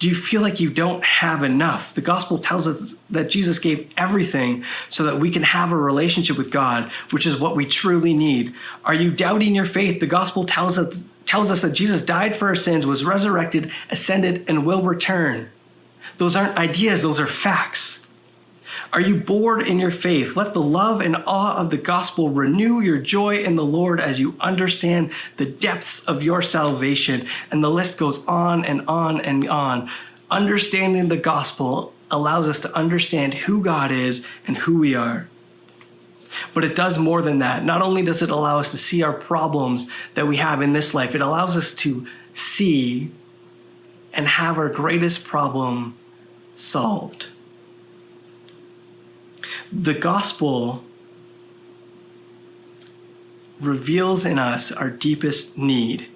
Do 0.00 0.08
you 0.08 0.14
feel 0.16 0.42
like 0.42 0.58
you 0.58 0.70
don't 0.70 1.04
have 1.04 1.44
enough? 1.44 1.94
The 1.94 2.00
gospel 2.00 2.38
tells 2.38 2.66
us 2.66 2.96
that 3.10 3.30
Jesus 3.30 3.60
gave 3.60 3.92
everything 3.96 4.64
so 4.88 5.04
that 5.04 5.20
we 5.20 5.30
can 5.30 5.44
have 5.44 5.70
a 5.70 5.76
relationship 5.76 6.36
with 6.36 6.50
God, 6.50 6.90
which 7.12 7.26
is 7.28 7.38
what 7.38 7.54
we 7.54 7.64
truly 7.64 8.12
need. 8.12 8.54
Are 8.84 8.94
you 8.94 9.12
doubting 9.12 9.54
your 9.54 9.66
faith? 9.66 10.00
The 10.00 10.08
gospel 10.08 10.44
tells 10.44 10.80
us 10.80 11.08
tells 11.28 11.50
us 11.50 11.60
that 11.60 11.74
Jesus 11.74 12.02
died 12.02 12.34
for 12.34 12.48
our 12.48 12.56
sins, 12.56 12.86
was 12.86 13.04
resurrected, 13.04 13.70
ascended, 13.90 14.48
and 14.48 14.64
will 14.64 14.82
return. 14.82 15.50
Those 16.16 16.34
aren't 16.34 16.56
ideas, 16.56 17.02
those 17.02 17.20
are 17.20 17.26
facts. 17.26 18.06
Are 18.94 19.00
you 19.00 19.20
bored 19.20 19.68
in 19.68 19.78
your 19.78 19.90
faith? 19.90 20.36
Let 20.36 20.54
the 20.54 20.62
love 20.62 21.02
and 21.02 21.14
awe 21.26 21.60
of 21.60 21.70
the 21.70 21.76
gospel 21.76 22.30
renew 22.30 22.80
your 22.80 22.98
joy 22.98 23.36
in 23.36 23.56
the 23.56 23.64
Lord 23.64 24.00
as 24.00 24.18
you 24.18 24.36
understand 24.40 25.12
the 25.36 25.44
depths 25.44 26.02
of 26.08 26.22
your 26.22 26.40
salvation. 26.40 27.26
And 27.52 27.62
the 27.62 27.70
list 27.70 27.98
goes 27.98 28.26
on 28.26 28.64
and 28.64 28.80
on 28.88 29.20
and 29.20 29.46
on. 29.50 29.90
Understanding 30.30 31.08
the 31.08 31.18
gospel 31.18 31.92
allows 32.10 32.48
us 32.48 32.60
to 32.60 32.72
understand 32.72 33.34
who 33.34 33.62
God 33.62 33.92
is 33.92 34.26
and 34.46 34.56
who 34.56 34.78
we 34.78 34.94
are. 34.94 35.28
But 36.54 36.64
it 36.64 36.74
does 36.74 36.98
more 36.98 37.22
than 37.22 37.38
that. 37.40 37.64
Not 37.64 37.82
only 37.82 38.02
does 38.02 38.22
it 38.22 38.30
allow 38.30 38.58
us 38.58 38.70
to 38.70 38.76
see 38.76 39.02
our 39.02 39.12
problems 39.12 39.90
that 40.14 40.26
we 40.26 40.36
have 40.36 40.62
in 40.62 40.72
this 40.72 40.94
life, 40.94 41.14
it 41.14 41.20
allows 41.20 41.56
us 41.56 41.74
to 41.76 42.06
see 42.32 43.10
and 44.12 44.26
have 44.26 44.58
our 44.58 44.68
greatest 44.68 45.26
problem 45.26 45.96
solved. 46.54 47.28
The 49.72 49.94
gospel 49.94 50.84
reveals 53.60 54.24
in 54.24 54.38
us 54.38 54.72
our 54.72 54.90
deepest 54.90 55.58
need. 55.58 56.08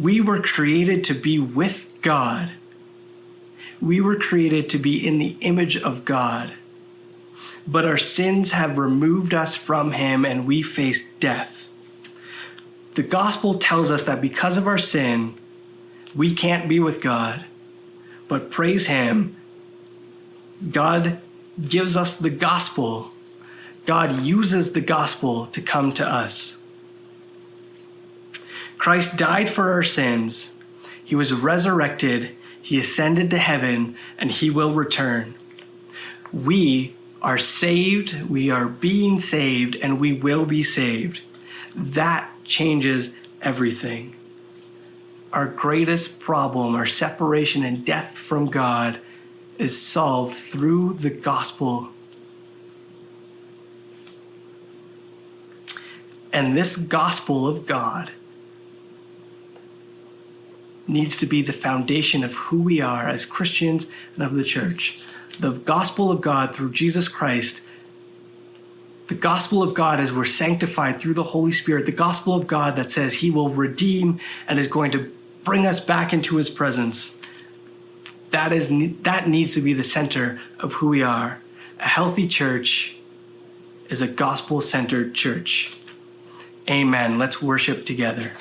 We 0.00 0.20
were 0.20 0.40
created 0.40 1.04
to 1.04 1.14
be 1.14 1.38
with 1.38 2.00
God. 2.02 2.52
We 3.80 4.00
were 4.00 4.16
created 4.16 4.68
to 4.70 4.78
be 4.78 5.06
in 5.06 5.18
the 5.18 5.36
image 5.40 5.76
of 5.76 6.04
God 6.04 6.54
but 7.66 7.84
our 7.84 7.98
sins 7.98 8.52
have 8.52 8.78
removed 8.78 9.34
us 9.34 9.56
from 9.56 9.92
him 9.92 10.24
and 10.24 10.46
we 10.46 10.62
face 10.62 11.12
death. 11.14 11.72
The 12.94 13.02
gospel 13.02 13.58
tells 13.58 13.90
us 13.90 14.04
that 14.06 14.20
because 14.20 14.56
of 14.56 14.66
our 14.66 14.78
sin, 14.78 15.34
we 16.14 16.34
can't 16.34 16.68
be 16.68 16.80
with 16.80 17.02
God, 17.02 17.44
but 18.28 18.50
praise 18.50 18.86
him. 18.86 19.36
God 20.70 21.20
gives 21.68 21.96
us 21.96 22.18
the 22.18 22.30
gospel. 22.30 23.10
God 23.84 24.22
uses 24.22 24.72
the 24.72 24.80
gospel 24.80 25.46
to 25.46 25.60
come 25.60 25.92
to 25.94 26.06
us. 26.06 26.62
Christ 28.78 29.18
died 29.18 29.50
for 29.50 29.72
our 29.72 29.82
sins. 29.82 30.56
He 31.04 31.14
was 31.14 31.32
resurrected. 31.32 32.34
He 32.60 32.78
ascended 32.78 33.30
to 33.30 33.38
heaven 33.38 33.96
and 34.18 34.30
he 34.30 34.50
will 34.50 34.72
return. 34.72 35.34
We 36.32 36.94
are 37.22 37.38
saved, 37.38 38.22
we 38.28 38.50
are 38.50 38.68
being 38.68 39.18
saved, 39.18 39.76
and 39.76 40.00
we 40.00 40.12
will 40.12 40.44
be 40.44 40.62
saved. 40.62 41.22
That 41.74 42.30
changes 42.44 43.16
everything. 43.42 44.14
Our 45.32 45.46
greatest 45.46 46.20
problem, 46.20 46.74
our 46.74 46.86
separation 46.86 47.64
and 47.64 47.84
death 47.84 48.16
from 48.16 48.46
God, 48.46 49.00
is 49.58 49.80
solved 49.80 50.34
through 50.34 50.94
the 50.94 51.10
gospel. 51.10 51.88
And 56.32 56.56
this 56.56 56.76
gospel 56.76 57.48
of 57.48 57.66
God 57.66 58.10
needs 60.86 61.16
to 61.16 61.26
be 61.26 61.42
the 61.42 61.52
foundation 61.52 62.22
of 62.22 62.34
who 62.34 62.62
we 62.62 62.80
are 62.80 63.08
as 63.08 63.26
Christians 63.26 63.90
and 64.14 64.22
of 64.22 64.34
the 64.34 64.44
church 64.44 65.00
the 65.40 65.52
gospel 65.52 66.10
of 66.10 66.20
God 66.20 66.54
through 66.54 66.72
Jesus 66.72 67.08
Christ 67.08 67.66
The 69.08 69.14
gospel 69.14 69.62
of 69.62 69.74
God 69.74 70.00
as 70.00 70.12
we're 70.12 70.24
sanctified 70.24 71.00
through 71.00 71.14
the 71.14 71.22
Holy 71.22 71.52
Spirit, 71.52 71.86
the 71.86 71.92
gospel 71.92 72.34
of 72.34 72.46
God 72.48 72.74
that 72.76 72.90
says 72.90 73.14
he 73.14 73.30
will 73.30 73.50
redeem 73.50 74.18
and 74.48 74.58
is 74.58 74.66
going 74.66 74.90
to 74.92 75.12
bring 75.44 75.64
us 75.64 75.78
back 75.78 76.12
into 76.12 76.36
his 76.36 76.50
presence. 76.50 77.20
That 78.30 78.52
is 78.52 78.70
that 79.02 79.28
needs 79.28 79.54
to 79.54 79.60
be 79.60 79.72
the 79.74 79.84
center 79.84 80.40
of 80.58 80.74
who 80.74 80.88
we 80.88 81.02
are. 81.04 81.40
A 81.78 81.84
healthy 81.84 82.26
church 82.26 82.96
is 83.88 84.02
a 84.02 84.10
gospel 84.12 84.60
centered 84.60 85.14
church. 85.14 85.76
Amen. 86.68 87.16
Let's 87.16 87.40
worship 87.40 87.86
together. 87.86 88.32